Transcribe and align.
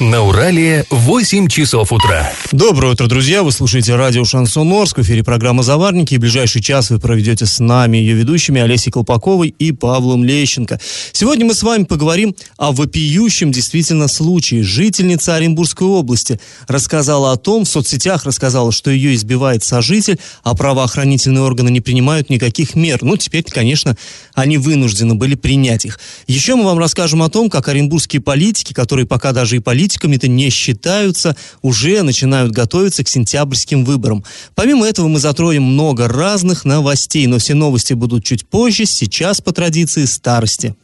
На 0.00 0.22
Урале 0.22 0.86
8 0.88 1.48
часов 1.48 1.92
утра. 1.92 2.32
Доброе 2.52 2.92
утро, 2.94 3.06
друзья. 3.06 3.42
Вы 3.42 3.52
слушаете 3.52 3.96
радио 3.96 4.24
Шансон 4.24 4.72
Орск. 4.72 4.96
В 4.96 5.02
эфире 5.02 5.22
программа 5.22 5.62
«Заварники». 5.62 6.14
И 6.14 6.16
ближайший 6.16 6.62
час 6.62 6.88
вы 6.88 6.98
проведете 6.98 7.44
с 7.44 7.58
нами, 7.58 7.98
ее 7.98 8.14
ведущими 8.14 8.62
Олесей 8.62 8.90
Колпаковой 8.90 9.54
и 9.58 9.72
Павлом 9.72 10.24
Лещенко. 10.24 10.80
Сегодня 11.12 11.44
мы 11.44 11.52
с 11.52 11.62
вами 11.62 11.84
поговорим 11.84 12.34
о 12.56 12.72
вопиющем 12.72 13.52
действительно 13.52 14.08
случае. 14.08 14.62
Жительница 14.62 15.34
Оренбургской 15.34 15.86
области 15.86 16.40
рассказала 16.66 17.32
о 17.32 17.36
том, 17.36 17.66
в 17.66 17.68
соцсетях 17.68 18.24
рассказала, 18.24 18.72
что 18.72 18.90
ее 18.90 19.14
избивает 19.14 19.64
сожитель, 19.64 20.18
а 20.42 20.54
правоохранительные 20.54 21.42
органы 21.42 21.68
не 21.68 21.82
принимают 21.82 22.30
никаких 22.30 22.74
мер. 22.74 23.00
Ну, 23.02 23.18
теперь, 23.18 23.44
конечно, 23.44 23.98
они 24.32 24.56
вынуждены 24.56 25.14
были 25.14 25.34
принять 25.34 25.84
их. 25.84 26.00
Еще 26.26 26.54
мы 26.54 26.64
вам 26.64 26.78
расскажем 26.78 27.22
о 27.22 27.28
том, 27.28 27.50
как 27.50 27.68
оренбургские 27.68 28.22
политики, 28.22 28.72
которые 28.72 29.04
пока 29.04 29.32
даже 29.32 29.56
и 29.56 29.58
политики, 29.58 29.89
политиками-то 29.90 30.28
не 30.28 30.50
считаются, 30.50 31.36
уже 31.62 32.02
начинают 32.02 32.52
готовиться 32.52 33.02
к 33.02 33.08
сентябрьским 33.08 33.84
выборам. 33.84 34.24
Помимо 34.54 34.86
этого 34.86 35.08
мы 35.08 35.18
затронем 35.18 35.64
много 35.64 36.06
разных 36.06 36.64
новостей, 36.64 37.26
но 37.26 37.38
все 37.38 37.54
новости 37.54 37.94
будут 37.94 38.24
чуть 38.24 38.46
позже, 38.46 38.86
сейчас 38.86 39.40
по 39.40 39.52
традиции 39.52 40.04
старости. 40.04 40.74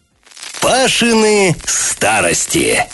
Пашины 0.61 1.55
старости. 1.67 2.85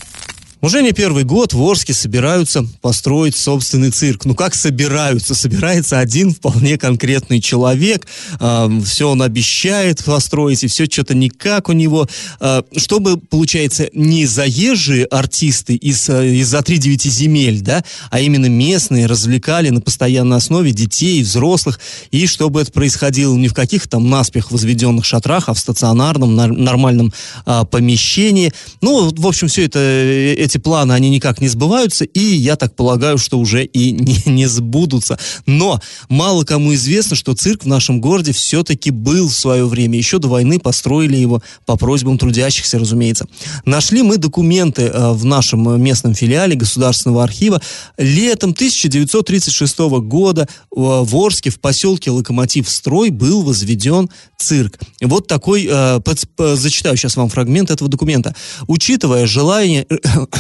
Уже 0.63 0.81
не 0.81 0.93
первый 0.93 1.25
год 1.25 1.55
в 1.55 1.61
Орске 1.61 1.93
собираются 1.93 2.65
построить 2.81 3.35
собственный 3.35 3.91
цирк. 3.91 4.25
Ну 4.27 4.37
как 4.37 4.55
собираются? 4.55 5.35
Собирается 5.35 5.99
один 5.99 6.33
вполне 6.33 6.79
конкретный 6.79 7.41
человек. 7.41 8.07
Э, 8.39 8.71
все 8.85 9.11
он 9.11 9.23
обещает 9.23 10.05
построить, 10.05 10.63
и 10.63 10.69
все 10.69 10.85
что-то 10.85 11.17
никак 11.17 11.69
у 11.69 11.73
него. 11.73 12.09
Э, 12.39 12.63
чтобы, 12.77 13.17
получается, 13.17 13.91
не 13.93 14.25
заезжие 14.25 15.05
артисты 15.07 15.75
из, 15.75 16.09
из-за 16.09 16.59
3-9 16.59 17.09
земель, 17.11 17.61
да, 17.61 17.83
а 18.11 18.21
именно 18.21 18.47
местные 18.47 19.07
развлекали 19.07 19.71
на 19.71 19.81
постоянной 19.81 20.37
основе 20.37 20.71
детей, 20.71 21.25
взрослых, 21.25 21.81
и 22.13 22.29
чтобы 22.29 22.61
это 22.61 22.71
происходило 22.71 23.35
не 23.37 23.49
в 23.49 23.55
каких-то 23.55 23.89
там 23.89 24.09
наспех 24.09 24.53
возведенных 24.53 25.05
шатрах, 25.05 25.49
а 25.49 25.55
в 25.55 25.59
стационарном, 25.59 26.37
нормальном 26.37 27.13
э, 27.47 27.65
помещении. 27.69 28.53
Ну, 28.81 29.13
в 29.13 29.27
общем, 29.27 29.49
все 29.49 29.65
это 29.65 29.81
э, 29.81 30.52
эти 30.53 30.59
планы, 30.59 30.93
они 30.93 31.09
никак 31.09 31.41
не 31.41 31.49
сбываются, 31.49 32.05
и 32.05 32.21
я 32.21 32.57
так 32.57 32.77
полагаю, 32.77 33.17
что 33.17 33.39
уже 33.39 33.65
и 33.65 33.93
не, 33.93 34.19
не 34.27 34.47
сбудутся. 34.47 35.19
Но 35.47 35.81
мало 36.09 36.45
кому 36.45 36.75
известно, 36.75 37.17
что 37.17 37.35
цирк 37.35 37.65
в 37.65 37.69
нашем 37.69 38.01
городе 38.01 38.33
все-таки 38.33 38.91
был 38.91 39.29
в 39.29 39.35
свое 39.35 39.67
время. 39.67 39.97
Еще 39.97 40.19
до 40.19 40.29
войны 40.29 40.59
построили 40.59 41.17
его 41.17 41.43
по 41.65 41.77
просьбам 41.77 42.19
трудящихся, 42.19 42.79
разумеется. 42.79 43.27
Нашли 43.65 44.03
мы 44.03 44.19
документы 44.19 44.83
э, 44.83 45.13
в 45.13 45.25
нашем 45.25 45.83
местном 45.83 46.15
филиале 46.15 46.55
Государственного 46.55 47.25
архива. 47.25 47.63
Летом 47.97 48.51
1936 48.51 49.79
года 49.79 50.43
э, 50.43 50.47
в 50.71 51.17
Орске, 51.17 51.51
в 51.51 51.61
поселке 51.61 52.11
Локомотив 52.11 52.69
Строй, 52.69 53.09
был 53.09 53.43
возведен 53.43 54.11
цирк. 54.37 54.79
Вот 55.01 55.27
такой, 55.27 55.67
э, 55.71 56.01
под, 56.01 56.59
зачитаю 56.59 56.97
сейчас 56.97 57.17
вам 57.17 57.29
фрагмент 57.29 57.71
этого 57.71 57.89
документа. 57.89 58.35
Учитывая 58.67 59.27
желание, 59.27 59.87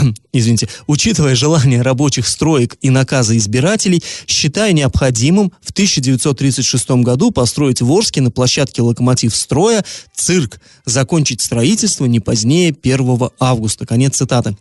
извините, 0.32 0.68
учитывая 0.86 1.34
желание 1.34 1.82
рабочих 1.82 2.26
строек 2.26 2.76
и 2.80 2.90
наказы 2.90 3.36
избирателей, 3.36 4.02
считая 4.26 4.72
необходимым 4.72 5.52
в 5.60 5.70
1936 5.70 6.90
году 7.02 7.30
построить 7.30 7.80
в 7.80 7.90
Орске 7.90 8.20
на 8.20 8.30
площадке 8.30 8.82
локомотив 8.82 9.34
строя 9.34 9.84
цирк, 10.14 10.60
закончить 10.84 11.40
строительство 11.40 12.06
не 12.06 12.20
позднее 12.20 12.74
1 12.82 13.30
августа. 13.38 13.86
Конец 13.86 14.16
цитаты. 14.16 14.56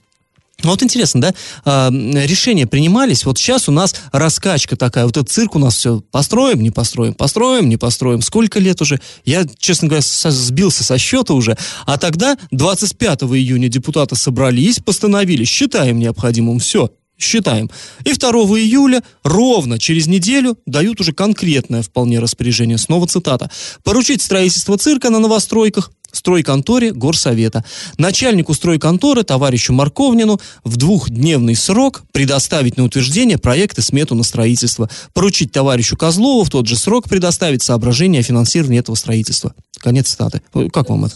Ну 0.63 0.71
вот 0.71 0.83
интересно, 0.83 1.21
да, 1.21 1.33
а, 1.65 1.89
решения 1.91 2.67
принимались, 2.67 3.25
вот 3.25 3.37
сейчас 3.37 3.67
у 3.67 3.71
нас 3.71 3.95
раскачка 4.11 4.75
такая, 4.75 5.05
вот 5.05 5.17
этот 5.17 5.29
цирк 5.29 5.55
у 5.55 5.59
нас 5.59 5.75
все, 5.75 6.01
построим, 6.11 6.61
не 6.61 6.71
построим, 6.71 7.13
построим, 7.13 7.69
не 7.69 7.77
построим, 7.77 8.21
сколько 8.21 8.59
лет 8.59 8.81
уже, 8.81 8.99
я, 9.25 9.45
честно 9.57 9.87
говоря, 9.87 10.03
сбился 10.03 10.83
со 10.83 10.97
счета 10.97 11.33
уже, 11.33 11.57
а 11.85 11.97
тогда 11.97 12.37
25 12.51 13.23
июня 13.23 13.69
депутаты 13.69 14.15
собрались, 14.15 14.79
постановили, 14.79 15.45
считаем 15.45 15.99
необходимым, 15.99 16.59
все, 16.59 16.91
считаем. 17.23 17.69
И 18.05 18.13
2 18.13 18.29
июля, 18.59 19.03
ровно 19.23 19.79
через 19.79 20.07
неделю, 20.07 20.57
дают 20.65 20.99
уже 21.01 21.13
конкретное 21.13 21.81
вполне 21.81 22.19
распоряжение. 22.19 22.77
Снова 22.77 23.07
цитата. 23.07 23.49
«Поручить 23.83 24.21
строительство 24.21 24.77
цирка 24.77 25.09
на 25.09 25.19
новостройках 25.19 25.91
стройконторе 26.11 26.91
Горсовета. 26.91 27.63
Начальнику 27.97 28.53
стройконторы, 28.53 29.23
товарищу 29.23 29.73
Марковнину, 29.73 30.39
в 30.63 30.77
двухдневный 30.77 31.55
срок 31.55 32.03
предоставить 32.11 32.77
на 32.77 32.83
утверждение 32.83 33.37
проект 33.37 33.77
и 33.77 33.81
смету 33.81 34.15
на 34.15 34.23
строительство. 34.23 34.89
Поручить 35.13 35.51
товарищу 35.51 35.97
Козлову 35.97 36.43
в 36.43 36.49
тот 36.49 36.67
же 36.67 36.75
срок 36.75 37.09
предоставить 37.09 37.63
соображение 37.63 38.21
о 38.21 38.23
финансировании 38.23 38.79
этого 38.79 38.95
строительства. 38.95 39.53
Конец 39.77 40.09
цитаты. 40.09 40.41
Как 40.71 40.89
вам 40.89 41.05
это? 41.05 41.15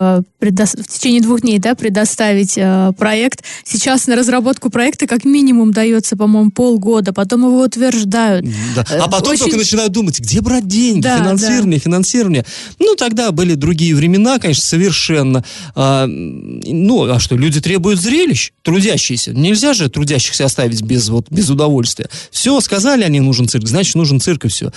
Э, 0.00 0.22
в 0.40 0.86
течение 0.86 1.20
двух 1.20 1.40
дней 1.40 1.58
да, 1.58 1.74
предоставить 1.74 2.54
э, 2.56 2.92
проект. 2.96 3.42
Сейчас 3.64 4.06
на 4.06 4.16
разработку 4.16 4.70
проекта 4.70 5.06
как 5.06 5.24
минимум 5.24 5.72
дается, 5.72 6.16
по-моему, 6.16 6.50
полгода, 6.50 7.12
потом 7.12 7.46
его 7.46 7.62
утверждают. 7.62 8.46
Да. 8.74 8.84
А 8.88 9.06
э, 9.06 9.10
потом 9.10 9.32
Очень... 9.32 9.44
только 9.44 9.56
начинают 9.58 9.92
думать, 9.92 10.20
где 10.20 10.40
брать 10.40 10.66
деньги, 10.66 11.02
да, 11.02 11.18
финансирование, 11.18 11.78
да. 11.78 11.84
финансирование. 11.84 12.44
Ну, 12.78 12.94
тогда 12.94 13.32
были 13.32 13.54
другие 13.54 13.94
времена, 13.94 14.38
конечно, 14.38 14.62
совершенно. 14.62 15.44
А, 15.74 16.06
ну, 16.06 17.10
а 17.10 17.18
что, 17.18 17.36
люди 17.36 17.60
требуют 17.60 18.00
зрелищ, 18.00 18.52
трудящиеся. 18.62 19.32
Нельзя 19.32 19.74
же 19.74 19.90
трудящихся 19.90 20.44
оставить 20.44 20.82
без, 20.82 21.08
вот, 21.08 21.26
без 21.30 21.50
удовольствия. 21.50 22.08
Все, 22.30 22.60
сказали 22.60 23.02
они, 23.02 23.20
нужен 23.20 23.48
цирк, 23.48 23.66
значит, 23.66 23.96
нужен 23.96 24.20
цирк 24.20 24.44
и 24.44 24.48
все. 24.48 24.72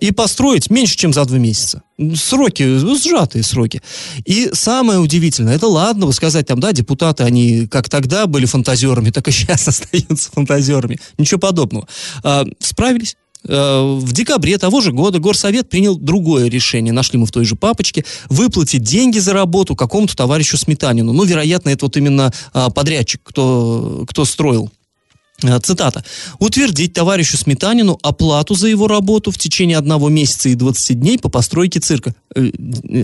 И 0.00 0.12
построить 0.12 0.70
меньше, 0.70 0.96
чем 0.96 1.12
за 1.12 1.24
два 1.24 1.38
месяца. 1.38 1.82
Сроки, 2.14 2.78
сжатые 2.78 3.42
сроки. 3.42 3.80
И 4.24 4.41
самое 4.52 4.98
удивительное, 4.98 5.56
это 5.56 5.66
ладно 5.66 6.06
вы 6.06 6.12
сказать, 6.12 6.46
там, 6.46 6.60
да, 6.60 6.72
депутаты, 6.72 7.24
они 7.24 7.66
как 7.66 7.88
тогда 7.88 8.26
были 8.26 8.46
фантазерами, 8.46 9.10
так 9.10 9.28
и 9.28 9.30
сейчас 9.30 9.68
остаются 9.68 10.30
фантазерами. 10.32 10.98
Ничего 11.18 11.40
подобного. 11.40 11.86
А, 12.22 12.44
справились 12.58 13.16
а, 13.48 13.96
в 13.98 14.12
декабре 14.12 14.58
того 14.58 14.80
же 14.80 14.92
года 14.92 15.18
Горсовет 15.18 15.68
принял 15.68 15.96
другое 15.96 16.48
решение, 16.48 16.92
нашли 16.92 17.18
мы 17.18 17.26
в 17.26 17.32
той 17.32 17.44
же 17.44 17.56
папочке, 17.56 18.04
выплатить 18.28 18.82
деньги 18.82 19.18
за 19.18 19.32
работу 19.32 19.76
какому-то 19.76 20.16
товарищу 20.16 20.56
Сметанину. 20.56 21.12
Ну, 21.12 21.24
вероятно, 21.24 21.70
это 21.70 21.86
вот 21.86 21.96
именно 21.96 22.32
а, 22.52 22.70
подрядчик, 22.70 23.20
кто, 23.22 24.04
кто 24.08 24.24
строил 24.24 24.70
цитата. 25.60 26.04
«Утвердить 26.38 26.92
товарищу 26.92 27.36
Сметанину 27.36 27.98
оплату 28.02 28.54
за 28.54 28.68
его 28.68 28.86
работу 28.86 29.30
в 29.30 29.38
течение 29.38 29.76
одного 29.76 30.08
месяца 30.08 30.48
и 30.48 30.54
20 30.54 31.00
дней 31.00 31.18
по 31.18 31.28
постройке 31.28 31.80
цирка». 31.80 32.14
Э, 32.34 32.50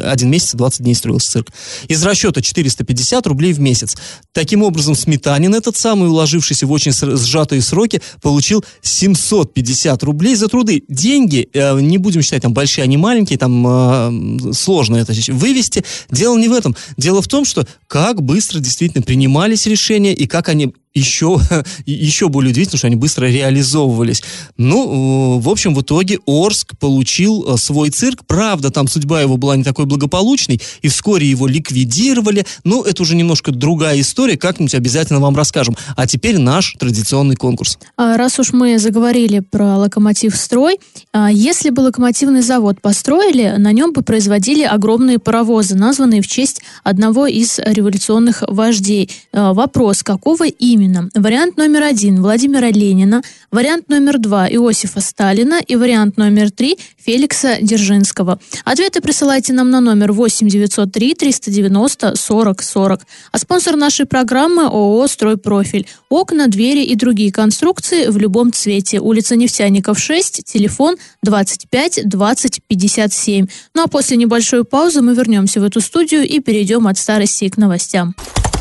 один 0.04 0.30
месяц 0.30 0.54
и 0.54 0.56
20 0.56 0.82
дней 0.82 0.94
строился 0.94 1.32
цирк. 1.32 1.48
Из 1.88 2.02
расчета 2.04 2.40
450 2.40 3.26
рублей 3.26 3.52
в 3.52 3.60
месяц. 3.60 3.96
Таким 4.32 4.62
образом, 4.62 4.94
Сметанин, 4.94 5.54
этот 5.54 5.76
самый, 5.76 6.08
уложившийся 6.08 6.66
в 6.66 6.72
очень 6.72 6.92
сжатые 6.92 7.62
сроки, 7.62 8.00
получил 8.22 8.64
750 8.82 10.02
рублей 10.02 10.34
за 10.34 10.48
труды. 10.48 10.84
Деньги, 10.88 11.48
э, 11.52 11.80
не 11.80 11.98
будем 11.98 12.22
считать 12.22 12.42
там 12.42 12.54
большие, 12.54 12.84
они 12.84 12.96
маленькие, 12.96 13.38
там 13.38 14.52
сложно 14.52 14.96
это 14.96 15.12
вывести. 15.28 15.84
Дело 16.10 16.36
не 16.36 16.48
в 16.48 16.52
этом. 16.52 16.76
Дело 16.96 17.22
в 17.22 17.28
том, 17.28 17.44
что 17.44 17.66
как 17.86 18.22
быстро 18.22 18.60
действительно 18.60 19.02
принимались 19.02 19.66
решения 19.66 20.14
и 20.14 20.26
как 20.26 20.48
они 20.48 20.72
еще, 20.94 21.40
еще 21.86 22.28
более 22.28 22.50
удивительно, 22.50 22.78
что 22.78 22.86
они 22.86 22.96
быстро 22.96 23.26
реализовывались. 23.26 24.22
Ну, 24.56 25.38
в 25.38 25.48
общем, 25.48 25.74
в 25.74 25.82
итоге 25.82 26.18
Орск 26.26 26.76
получил 26.78 27.54
э, 27.54 27.56
свой 27.56 27.90
цирк. 27.90 28.24
Правда, 28.26 28.70
там 28.70 28.88
судьба 28.88 29.20
его 29.20 29.36
была 29.36 29.56
не 29.56 29.64
такой 29.64 29.86
благополучной, 29.86 30.60
и 30.82 30.88
вскоре 30.88 31.28
его 31.28 31.46
ликвидировали. 31.46 32.44
Но 32.64 32.82
это 32.82 33.02
уже 33.02 33.16
немножко 33.16 33.52
другая 33.52 34.00
история, 34.00 34.36
как-нибудь 34.36 34.74
обязательно 34.74 35.20
вам 35.20 35.36
расскажем. 35.36 35.76
А 35.96 36.06
теперь 36.06 36.38
наш 36.38 36.74
традиционный 36.78 37.36
конкурс. 37.36 37.78
А, 37.96 38.16
раз 38.16 38.38
уж 38.38 38.52
мы 38.52 38.78
заговорили 38.78 39.40
про 39.40 39.76
локомотив 39.76 40.36
строй, 40.36 40.78
а, 41.12 41.30
если 41.30 41.70
бы 41.70 41.80
локомотивный 41.80 42.42
завод 42.42 42.80
построили, 42.80 43.54
на 43.58 43.72
нем 43.72 43.92
бы 43.92 44.02
производили 44.02 44.62
огромные 44.62 45.18
паровозы, 45.18 45.74
названные 45.74 46.22
в 46.22 46.26
честь 46.26 46.60
одного 46.82 47.26
из 47.26 47.58
революционных 47.58 48.42
вождей. 48.46 49.10
А, 49.32 49.52
вопрос, 49.52 50.02
какого 50.02 50.44
имени 50.44 50.77
именно 50.78 51.10
вариант 51.14 51.56
номер 51.56 51.82
один 51.82 52.22
Владимира 52.22 52.70
Ленина, 52.70 53.22
вариант 53.50 53.88
номер 53.88 54.18
два 54.18 54.48
Иосифа 54.48 55.00
Сталина 55.00 55.60
и 55.66 55.76
вариант 55.76 56.16
номер 56.16 56.50
три 56.50 56.78
Феликса 57.04 57.58
Дзержинского. 57.60 58.38
Ответы 58.64 59.00
присылайте 59.00 59.52
нам 59.52 59.70
на 59.70 59.80
номер 59.80 60.12
8 60.12 60.48
903 60.48 61.14
390 61.14 62.14
40 62.16 62.62
40. 62.62 63.00
А 63.32 63.38
спонсор 63.38 63.76
нашей 63.76 64.06
программы 64.06 64.66
ООО 64.66 65.06
«Стройпрофиль». 65.08 65.86
Окна, 66.08 66.46
двери 66.46 66.84
и 66.84 66.94
другие 66.94 67.32
конструкции 67.32 68.06
в 68.06 68.16
любом 68.16 68.52
цвете. 68.52 69.00
Улица 69.00 69.36
Нефтяников, 69.36 69.98
6, 69.98 70.44
телефон 70.44 70.96
25 71.22 72.08
20 72.08 72.60
57. 72.68 73.46
Ну 73.74 73.82
а 73.82 73.88
после 73.88 74.16
небольшой 74.16 74.64
паузы 74.64 75.02
мы 75.02 75.14
вернемся 75.14 75.60
в 75.60 75.64
эту 75.64 75.80
студию 75.80 76.26
и 76.26 76.40
перейдем 76.40 76.86
от 76.86 76.98
старости 76.98 77.48
к 77.48 77.56
новостям. 77.56 78.14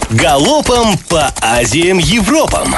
Галопом 0.09 0.97
по 1.09 1.33
Азиям 1.41 1.97
Европам! 1.97 2.73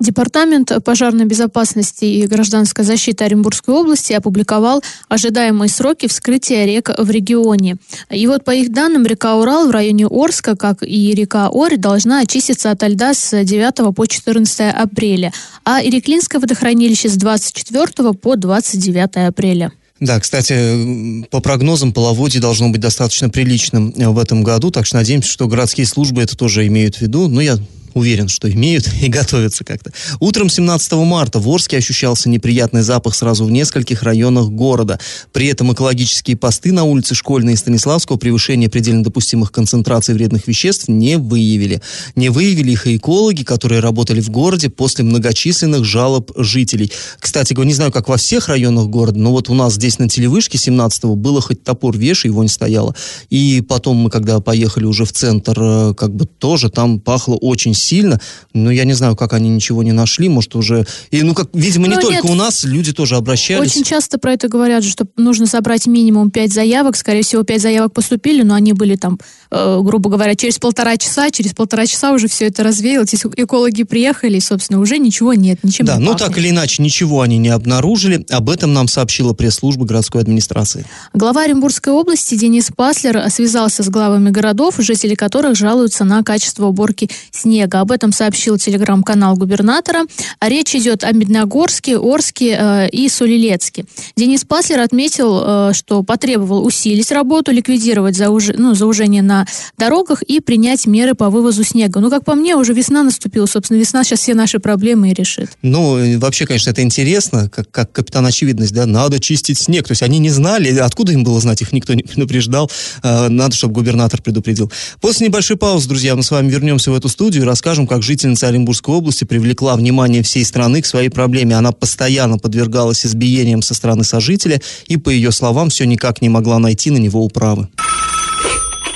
Департамент 0.00 0.72
пожарной 0.84 1.24
безопасности 1.24 2.04
и 2.04 2.26
гражданской 2.26 2.84
защиты 2.84 3.22
Оренбургской 3.22 3.72
области 3.72 4.12
опубликовал 4.12 4.82
ожидаемые 5.08 5.68
сроки 5.68 6.08
вскрытия 6.08 6.64
рек 6.64 6.90
в 6.98 7.08
регионе. 7.08 7.76
И 8.10 8.26
вот 8.26 8.44
по 8.44 8.50
их 8.50 8.72
данным, 8.72 9.06
река 9.06 9.36
Урал 9.36 9.68
в 9.68 9.70
районе 9.70 10.08
Орска, 10.08 10.56
как 10.56 10.82
и 10.82 11.14
река 11.14 11.48
Ори, 11.52 11.76
должна 11.76 12.22
очиститься 12.22 12.72
от 12.72 12.82
льда 12.82 13.14
с 13.14 13.44
9 13.44 13.94
по 13.94 14.06
14 14.06 14.74
апреля, 14.74 15.32
а 15.64 15.80
Иреклинское 15.80 16.40
водохранилище 16.40 17.08
с 17.08 17.14
24 17.14 18.14
по 18.14 18.34
29 18.34 19.28
апреля. 19.28 19.70
Да, 20.00 20.18
кстати, 20.18 21.26
по 21.26 21.40
прогнозам 21.40 21.92
половодье 21.92 22.40
должно 22.40 22.70
быть 22.70 22.80
достаточно 22.80 23.28
приличным 23.28 23.92
в 23.92 24.18
этом 24.18 24.42
году, 24.42 24.70
так 24.70 24.86
что 24.86 24.96
надеемся, 24.96 25.28
что 25.28 25.46
городские 25.46 25.86
службы 25.86 26.22
это 26.22 26.36
тоже 26.36 26.66
имеют 26.66 26.96
в 26.96 27.02
виду. 27.02 27.28
Но 27.28 27.42
я 27.42 27.58
уверен, 27.94 28.28
что 28.28 28.50
имеют 28.50 28.88
и 29.02 29.08
готовятся 29.08 29.64
как-то. 29.64 29.92
Утром 30.20 30.50
17 30.50 30.92
марта 30.92 31.38
в 31.38 31.48
Орске 31.48 31.78
ощущался 31.78 32.28
неприятный 32.28 32.82
запах 32.82 33.14
сразу 33.14 33.44
в 33.44 33.50
нескольких 33.50 34.02
районах 34.02 34.50
города. 34.50 34.98
При 35.32 35.46
этом 35.46 35.72
экологические 35.72 36.36
посты 36.36 36.72
на 36.72 36.84
улице 36.84 37.14
Школьной 37.14 37.54
и 37.54 37.56
Станиславского 37.56 38.16
превышение 38.16 38.68
предельно 38.68 39.02
допустимых 39.02 39.52
концентраций 39.52 40.14
вредных 40.14 40.46
веществ 40.46 40.88
не 40.88 41.16
выявили. 41.16 41.80
Не 42.14 42.28
выявили 42.28 42.72
их 42.72 42.86
и 42.86 42.96
экологи, 42.96 43.42
которые 43.42 43.80
работали 43.80 44.20
в 44.20 44.28
городе 44.28 44.68
после 44.68 45.04
многочисленных 45.04 45.84
жалоб 45.84 46.30
жителей. 46.36 46.92
Кстати, 47.18 47.54
не 47.70 47.74
знаю, 47.74 47.92
как 47.92 48.08
во 48.08 48.16
всех 48.16 48.48
районах 48.48 48.86
города, 48.86 49.20
но 49.20 49.30
вот 49.30 49.48
у 49.48 49.54
нас 49.54 49.74
здесь 49.74 50.00
на 50.00 50.08
телевышке 50.08 50.58
17-го 50.58 51.14
было 51.14 51.40
хоть 51.40 51.62
топор 51.62 51.96
вешай, 51.96 52.30
его 52.30 52.42
не 52.42 52.48
стояло. 52.48 52.96
И 53.30 53.60
потом 53.60 53.96
мы, 53.96 54.10
когда 54.10 54.40
поехали 54.40 54.86
уже 54.86 55.04
в 55.04 55.12
центр, 55.12 55.56
э, 55.60 55.94
как 55.94 56.14
бы 56.14 56.26
тоже 56.26 56.68
там 56.68 56.98
пахло 56.98 57.36
очень 57.36 57.74
сильно, 57.80 58.20
но 58.52 58.70
я 58.70 58.84
не 58.84 58.92
знаю, 58.92 59.16
как 59.16 59.32
они 59.32 59.48
ничего 59.48 59.82
не 59.82 59.92
нашли, 59.92 60.28
может 60.28 60.54
уже... 60.56 60.86
И, 61.10 61.22
ну, 61.22 61.34
как, 61.34 61.48
видимо, 61.52 61.88
не 61.88 61.94
но 61.94 62.00
только 62.00 62.22
нет. 62.22 62.24
у 62.24 62.34
нас, 62.34 62.64
люди 62.64 62.92
тоже 62.92 63.16
обращались. 63.16 63.70
Очень 63.70 63.84
часто 63.84 64.18
про 64.18 64.32
это 64.32 64.48
говорят, 64.48 64.84
что 64.84 65.06
нужно 65.16 65.46
собрать 65.46 65.86
минимум 65.86 66.30
5 66.30 66.52
заявок, 66.52 66.96
скорее 66.96 67.22
всего, 67.22 67.42
5 67.42 67.60
заявок 67.60 67.92
поступили, 67.92 68.42
но 68.42 68.54
они 68.54 68.72
были 68.72 68.96
там, 68.96 69.18
э, 69.50 69.80
грубо 69.82 70.10
говоря, 70.10 70.34
через 70.34 70.58
полтора 70.58 70.96
часа, 70.96 71.30
через 71.30 71.52
полтора 71.52 71.86
часа 71.86 72.12
уже 72.12 72.28
все 72.28 72.46
это 72.46 72.62
развеялось, 72.62 73.14
экологи 73.14 73.82
приехали, 73.84 74.36
и, 74.36 74.40
собственно, 74.40 74.80
уже 74.80 74.98
ничего 74.98 75.34
нет, 75.34 75.62
ничем 75.62 75.86
да, 75.86 75.96
не 75.96 76.04
Да, 76.04 76.10
ну 76.10 76.16
так 76.16 76.36
или 76.38 76.50
иначе, 76.50 76.82
ничего 76.82 77.22
они 77.22 77.38
не 77.38 77.48
обнаружили, 77.48 78.24
об 78.30 78.50
этом 78.50 78.72
нам 78.72 78.88
сообщила 78.88 79.32
пресс-служба 79.32 79.84
городской 79.86 80.20
администрации. 80.20 80.84
Глава 81.14 81.44
Оренбургской 81.44 81.92
области 81.92 82.34
Денис 82.34 82.70
Паслер 82.74 83.30
связался 83.30 83.82
с 83.82 83.88
главами 83.88 84.30
городов, 84.30 84.74
жители 84.78 85.14
которых 85.14 85.56
жалуются 85.56 86.04
на 86.04 86.22
качество 86.22 86.66
уборки 86.66 87.08
снега 87.30 87.69
снега. 87.70 87.80
Об 87.80 87.92
этом 87.92 88.12
сообщил 88.12 88.58
телеграм-канал 88.58 89.36
губернатора. 89.36 90.04
А 90.38 90.48
речь 90.48 90.74
идет 90.74 91.04
о 91.04 91.12
Медногорске, 91.12 91.98
Орске 91.98 92.56
э, 92.58 92.88
и 92.90 93.08
Солилецке. 93.08 93.84
Денис 94.16 94.44
Паслер 94.44 94.80
отметил, 94.80 95.42
э, 95.70 95.72
что 95.74 96.02
потребовал 96.02 96.64
усилить 96.64 97.10
работу, 97.12 97.52
ликвидировать 97.52 98.16
зауж... 98.16 98.48
ну, 98.56 98.74
заужение 98.74 99.22
на 99.22 99.46
дорогах 99.78 100.22
и 100.22 100.40
принять 100.40 100.86
меры 100.86 101.14
по 101.14 101.30
вывозу 101.30 101.64
снега. 101.64 102.00
Ну, 102.00 102.10
как 102.10 102.24
по 102.24 102.34
мне, 102.34 102.56
уже 102.56 102.72
весна 102.72 103.02
наступила. 103.02 103.46
Собственно, 103.46 103.78
весна 103.78 104.04
сейчас 104.04 104.20
все 104.20 104.34
наши 104.34 104.58
проблемы 104.58 105.10
и 105.10 105.14
решит. 105.14 105.50
Ну, 105.62 106.18
вообще, 106.18 106.46
конечно, 106.46 106.70
это 106.70 106.82
интересно, 106.82 107.48
как, 107.48 107.70
как 107.70 107.92
капитан 107.92 108.26
очевидность, 108.26 108.72
да, 108.72 108.86
надо 108.86 109.20
чистить 109.20 109.58
снег. 109.58 109.86
То 109.86 109.92
есть 109.92 110.02
они 110.02 110.18
не 110.18 110.30
знали, 110.30 110.76
откуда 110.78 111.12
им 111.12 111.24
было 111.24 111.40
знать, 111.40 111.62
их 111.62 111.72
никто 111.72 111.94
не 111.94 112.02
предупреждал. 112.02 112.70
Э, 113.02 113.28
надо, 113.28 113.54
чтобы 113.54 113.74
губернатор 113.74 114.22
предупредил. 114.22 114.70
После 115.00 115.26
небольшой 115.26 115.56
паузы, 115.56 115.88
друзья, 115.88 116.16
мы 116.16 116.22
с 116.22 116.30
вами 116.30 116.50
вернемся 116.50 116.90
в 116.90 116.94
эту 116.94 117.08
студию, 117.08 117.44
расскажем, 117.60 117.86
как 117.86 118.02
жительница 118.02 118.48
Оренбургской 118.48 118.94
области 118.94 119.24
привлекла 119.24 119.76
внимание 119.76 120.22
всей 120.22 120.46
страны 120.46 120.80
к 120.80 120.86
своей 120.86 121.10
проблеме. 121.10 121.56
Она 121.56 121.72
постоянно 121.72 122.38
подвергалась 122.38 123.04
избиениям 123.04 123.60
со 123.60 123.74
стороны 123.74 124.02
сожителя 124.02 124.62
и, 124.86 124.96
по 124.96 125.10
ее 125.10 125.30
словам, 125.30 125.68
все 125.68 125.84
никак 125.84 126.22
не 126.22 126.30
могла 126.30 126.58
найти 126.58 126.90
на 126.90 126.96
него 126.96 127.22
управы. 127.22 127.68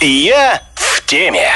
Я 0.00 0.62
в 0.76 1.04
теме. 1.04 1.46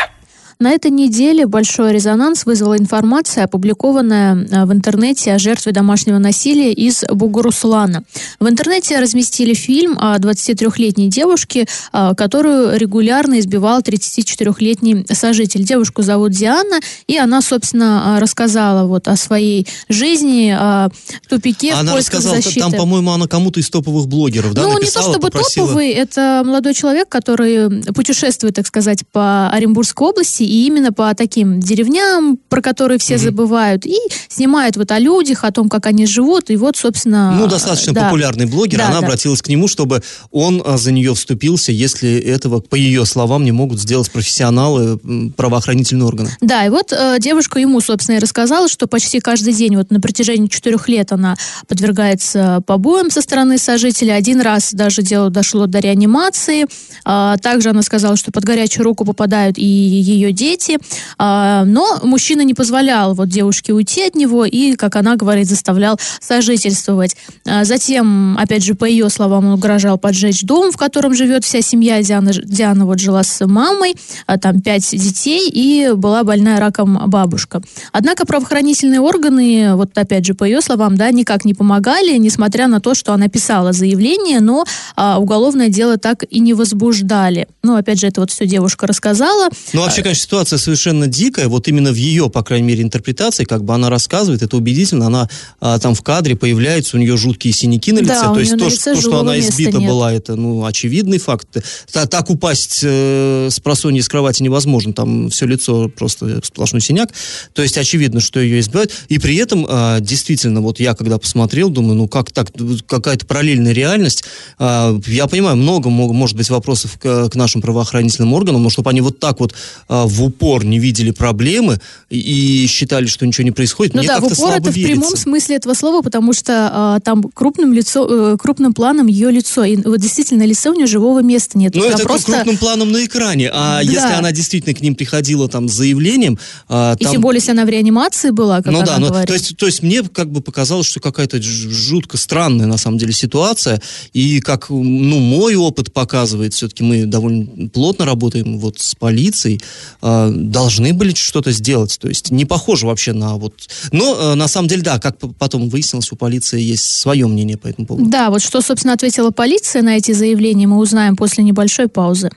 На 0.60 0.72
этой 0.72 0.90
неделе 0.90 1.46
большой 1.46 1.92
резонанс 1.92 2.44
вызвала 2.44 2.76
информация, 2.76 3.44
опубликованная 3.44 4.34
э, 4.34 4.64
в 4.64 4.72
интернете 4.72 5.32
о 5.32 5.38
жертве 5.38 5.70
домашнего 5.70 6.18
насилия 6.18 6.72
из 6.72 7.04
Бугуруслана. 7.08 8.02
В 8.40 8.48
интернете 8.48 8.98
разместили 8.98 9.54
фильм 9.54 9.96
о 10.00 10.18
23-летней 10.18 11.10
девушке, 11.10 11.68
э, 11.92 12.12
которую 12.16 12.76
регулярно 12.76 13.38
избивал 13.38 13.82
34-летний 13.82 15.06
сожитель. 15.12 15.62
Девушку 15.62 16.02
зовут 16.02 16.32
Диана, 16.32 16.80
и 17.06 17.16
она, 17.16 17.40
собственно, 17.40 18.16
э, 18.16 18.20
рассказала 18.20 18.84
вот 18.84 19.06
о 19.06 19.14
своей 19.14 19.64
жизни, 19.88 20.50
о 20.50 20.88
тупике 21.28 21.74
она 21.74 21.92
в 21.92 21.94
поисках 21.94 22.18
рассказала, 22.18 22.42
защиты. 22.42 22.60
Там, 22.62 22.72
по-моему, 22.72 23.12
она 23.12 23.28
кому-то 23.28 23.60
из 23.60 23.70
топовых 23.70 24.08
блогеров, 24.08 24.54
да, 24.54 24.62
Ну, 24.62 24.72
написала, 24.72 24.80
не 24.80 25.06
то 25.06 25.12
чтобы 25.12 25.30
попросила... 25.30 25.68
топовый, 25.68 25.90
это 25.90 26.42
молодой 26.44 26.74
человек, 26.74 27.08
который 27.08 27.84
путешествует, 27.92 28.56
так 28.56 28.66
сказать, 28.66 29.04
по 29.12 29.50
Оренбургской 29.50 30.08
области 30.08 30.47
и 30.48 30.66
именно 30.66 30.92
по 30.92 31.14
таким 31.14 31.60
деревням, 31.60 32.38
про 32.48 32.62
которые 32.62 32.98
все 32.98 33.14
mm-hmm. 33.14 33.18
забывают, 33.18 33.86
и 33.86 33.96
снимает 34.28 34.76
вот 34.76 34.90
о 34.90 34.98
людях, 34.98 35.44
о 35.44 35.52
том, 35.52 35.68
как 35.68 35.86
они 35.86 36.06
живут, 36.06 36.50
и 36.50 36.56
вот, 36.56 36.76
собственно... 36.76 37.36
Ну, 37.38 37.46
достаточно 37.46 37.92
да. 37.92 38.06
популярный 38.06 38.46
блогер, 38.46 38.78
да, 38.78 38.86
она 38.86 39.00
да. 39.00 39.06
обратилась 39.06 39.42
к 39.42 39.48
нему, 39.48 39.68
чтобы 39.68 40.02
он 40.30 40.62
а, 40.64 40.78
за 40.78 40.92
нее 40.92 41.14
вступился, 41.14 41.70
если 41.70 42.18
этого, 42.18 42.60
по 42.60 42.74
ее 42.74 43.04
словам, 43.04 43.44
не 43.44 43.52
могут 43.52 43.80
сделать 43.80 44.10
профессионалы, 44.10 44.98
правоохранительные 45.36 46.06
органы. 46.06 46.30
Да, 46.40 46.64
и 46.64 46.70
вот 46.70 46.92
э, 46.92 47.16
девушка 47.20 47.58
ему, 47.58 47.80
собственно, 47.80 48.16
и 48.16 48.18
рассказала, 48.18 48.68
что 48.68 48.86
почти 48.86 49.20
каждый 49.20 49.52
день, 49.52 49.76
вот 49.76 49.90
на 49.90 50.00
протяжении 50.00 50.48
четырех 50.48 50.88
лет 50.88 51.12
она 51.12 51.36
подвергается 51.66 52.62
побоям 52.66 53.10
со 53.10 53.20
стороны 53.20 53.58
сожителя, 53.58 54.14
один 54.14 54.40
раз 54.40 54.72
даже 54.72 55.02
дело 55.02 55.30
дошло 55.30 55.66
до 55.66 55.78
реанимации, 55.78 56.66
а, 57.04 57.36
также 57.36 57.70
она 57.70 57.82
сказала, 57.82 58.16
что 58.16 58.32
под 58.32 58.44
горячую 58.44 58.84
руку 58.84 59.04
попадают 59.04 59.58
и 59.58 59.64
ее 59.64 60.32
дети, 60.38 60.78
а, 61.18 61.64
но 61.64 61.98
мужчина 62.02 62.42
не 62.42 62.54
позволял 62.54 63.14
вот 63.14 63.28
девушке 63.28 63.72
уйти 63.72 64.02
от 64.06 64.14
него 64.14 64.44
и, 64.44 64.74
как 64.76 64.96
она 64.96 65.16
говорит, 65.16 65.48
заставлял 65.48 65.98
сожительствовать. 66.20 67.16
А, 67.44 67.64
затем, 67.64 68.38
опять 68.38 68.64
же, 68.64 68.74
по 68.74 68.84
ее 68.84 69.10
словам, 69.10 69.46
он 69.46 69.54
угрожал 69.54 69.98
поджечь 69.98 70.42
дом, 70.42 70.70
в 70.70 70.76
котором 70.76 71.14
живет 71.14 71.44
вся 71.44 71.60
семья. 71.60 72.02
Диана, 72.02 72.32
Диана 72.32 72.86
вот 72.86 73.00
жила 73.00 73.22
с 73.22 73.44
мамой, 73.46 73.94
а 74.26 74.38
там 74.38 74.60
пять 74.60 74.88
детей 74.90 75.50
и 75.50 75.92
была 75.94 76.22
больная 76.22 76.60
раком 76.60 76.98
бабушка. 77.06 77.60
Однако 77.92 78.24
правоохранительные 78.24 79.00
органы, 79.00 79.74
вот 79.74 79.96
опять 79.98 80.24
же, 80.24 80.34
по 80.34 80.44
ее 80.44 80.60
словам, 80.60 80.96
да, 80.96 81.10
никак 81.10 81.44
не 81.44 81.54
помогали, 81.54 82.16
несмотря 82.16 82.68
на 82.68 82.80
то, 82.80 82.94
что 82.94 83.12
она 83.12 83.28
писала 83.28 83.72
заявление, 83.72 84.40
но 84.40 84.64
уголовное 84.96 85.68
дело 85.68 85.96
так 85.96 86.24
и 86.30 86.40
не 86.40 86.54
возбуждали. 86.54 87.48
Ну, 87.62 87.76
опять 87.76 87.98
же, 88.00 88.06
это 88.06 88.20
вот 88.20 88.30
все 88.30 88.46
девушка 88.46 88.86
рассказала. 88.86 89.48
Ну, 89.72 89.82
вообще, 89.82 90.02
конечно, 90.02 90.22
ситуация 90.28 90.58
совершенно 90.58 91.06
дикая, 91.06 91.48
вот 91.48 91.68
именно 91.68 91.90
в 91.90 91.94
ее, 91.94 92.28
по 92.28 92.42
крайней 92.42 92.66
мере, 92.66 92.82
интерпретации, 92.82 93.44
как 93.44 93.64
бы 93.64 93.72
она 93.72 93.88
рассказывает, 93.88 94.42
это 94.42 94.58
убедительно, 94.58 95.06
она 95.06 95.26
а, 95.58 95.78
там 95.78 95.94
в 95.94 96.02
кадре 96.02 96.36
появляется, 96.36 96.98
у 96.98 97.00
нее 97.00 97.16
жуткие 97.16 97.54
синяки 97.54 97.92
на 97.92 98.00
лице, 98.00 98.20
да, 98.20 98.34
то 98.34 98.38
есть 98.38 98.58
то, 98.58 98.68
что, 98.68 98.94
то, 98.94 99.00
что 99.00 99.20
она 99.20 99.38
избита 99.38 99.80
была, 99.80 100.12
это, 100.12 100.36
ну, 100.36 100.66
очевидный 100.66 101.16
факт. 101.16 101.48
Так, 101.90 102.10
так 102.10 102.28
упасть 102.28 102.80
э, 102.82 103.48
с 103.50 103.58
просонья 103.60 104.02
с 104.02 104.08
кровати 104.10 104.42
невозможно, 104.42 104.92
там 104.92 105.30
все 105.30 105.46
лицо 105.46 105.88
просто 105.88 106.44
сплошной 106.44 106.82
синяк, 106.82 107.08
то 107.54 107.62
есть 107.62 107.78
очевидно, 107.78 108.20
что 108.20 108.38
ее 108.38 108.60
избивают, 108.60 108.92
и 109.08 109.18
при 109.18 109.36
этом 109.36 109.66
э, 109.66 109.96
действительно, 110.02 110.60
вот 110.60 110.78
я 110.78 110.94
когда 110.94 111.16
посмотрел, 111.16 111.70
думаю, 111.70 111.94
ну, 111.94 112.06
как 112.06 112.32
так, 112.32 112.50
какая-то 112.86 113.24
параллельная 113.24 113.72
реальность, 113.72 114.24
э, 114.58 115.00
я 115.06 115.26
понимаю, 115.26 115.56
много, 115.56 115.88
может 115.88 116.36
быть, 116.36 116.50
вопросов 116.50 116.98
к, 117.00 117.30
к 117.30 117.34
нашим 117.34 117.62
правоохранительным 117.62 118.34
органам, 118.34 118.62
но 118.62 118.68
чтобы 118.68 118.90
они 118.90 119.00
вот 119.00 119.18
так 119.20 119.40
вот 119.40 119.54
э, 119.88 120.04
в 120.18 120.24
упор 120.24 120.64
не 120.64 120.78
видели 120.78 121.12
проблемы 121.12 121.78
и 122.10 122.66
считали, 122.68 123.06
что 123.06 123.26
ничего 123.26 123.44
не 123.44 123.52
происходит, 123.52 123.94
ну 123.94 124.00
мне 124.00 124.08
да, 124.08 124.20
в 124.20 124.24
упор 124.24 124.52
это 124.54 124.70
верится. 124.70 124.80
в 124.80 124.84
прямом 124.84 125.16
смысле 125.16 125.56
этого 125.56 125.74
слова, 125.74 126.02
потому 126.02 126.32
что 126.32 126.96
э, 126.98 127.04
там 127.04 127.22
крупным, 127.22 127.72
лицо, 127.72 128.32
э, 128.32 128.36
крупным 128.36 128.74
планом 128.74 129.06
ее 129.06 129.30
лицо. 129.30 129.64
И 129.64 129.76
вот 129.76 130.00
действительно, 130.00 130.40
на 130.40 130.46
лице 130.46 130.70
у 130.70 130.74
нее 130.74 130.86
живого 130.86 131.22
места 131.22 131.56
нет. 131.56 131.74
Ну, 131.74 131.84
это 131.84 132.02
просто... 132.02 132.32
крупным 132.32 132.56
планом 132.58 132.92
на 132.92 133.04
экране. 133.04 133.50
А 133.52 133.76
да. 133.76 133.80
если 133.80 134.12
она 134.14 134.32
действительно 134.32 134.74
к 134.74 134.80
ним 134.80 134.94
приходила 134.94 135.48
там 135.48 135.68
с 135.68 135.72
заявлением... 135.72 136.38
Э, 136.68 136.96
и 136.98 137.04
тем 137.04 137.20
более, 137.20 137.38
если 137.38 137.52
она 137.52 137.64
в 137.64 137.68
реанимации 137.68 138.30
была, 138.30 138.58
как 138.62 138.72
ну, 138.72 138.80
она 138.80 138.98
да, 138.98 139.08
говорит. 139.08 139.28
то, 139.28 139.34
есть, 139.34 139.56
то 139.56 139.66
есть 139.66 139.82
мне 139.82 140.02
как 140.02 140.30
бы 140.30 140.40
показалось, 140.40 140.86
что 140.86 141.00
какая-то 141.00 141.40
жутко 141.40 142.16
странная 142.16 142.66
на 142.66 142.78
самом 142.78 142.98
деле 142.98 143.12
ситуация. 143.12 143.80
И 144.12 144.40
как 144.40 144.70
ну, 144.70 145.18
мой 145.18 145.54
опыт 145.54 145.92
показывает, 145.92 146.54
все-таки 146.54 146.82
мы 146.82 147.06
довольно 147.06 147.68
плотно 147.68 148.04
работаем 148.04 148.58
вот 148.58 148.80
с 148.80 148.94
полицией, 148.94 149.60
э, 150.02 150.07
должны 150.30 150.92
были 150.92 151.14
что-то 151.14 151.50
сделать. 151.52 151.98
То 152.00 152.08
есть 152.08 152.30
не 152.30 152.44
похоже 152.44 152.86
вообще 152.86 153.12
на 153.12 153.36
вот... 153.36 153.54
Но 153.92 154.32
э, 154.32 154.34
на 154.34 154.48
самом 154.48 154.68
деле, 154.68 154.82
да, 154.82 154.98
как 154.98 155.16
потом 155.38 155.68
выяснилось, 155.68 156.12
у 156.12 156.16
полиции 156.16 156.60
есть 156.60 156.84
свое 156.84 157.26
мнение 157.26 157.56
по 157.56 157.66
этому 157.66 157.86
поводу. 157.86 158.08
Да, 158.08 158.30
вот 158.30 158.42
что, 158.42 158.60
собственно, 158.60 158.94
ответила 158.94 159.30
полиция 159.30 159.82
на 159.82 159.96
эти 159.96 160.12
заявления, 160.12 160.66
мы 160.66 160.78
узнаем 160.78 161.16
после 161.16 161.44
небольшой 161.44 161.88
паузы. 161.88 162.30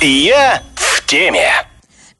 Я 0.00 0.62
в 0.74 1.06
теме. 1.06 1.50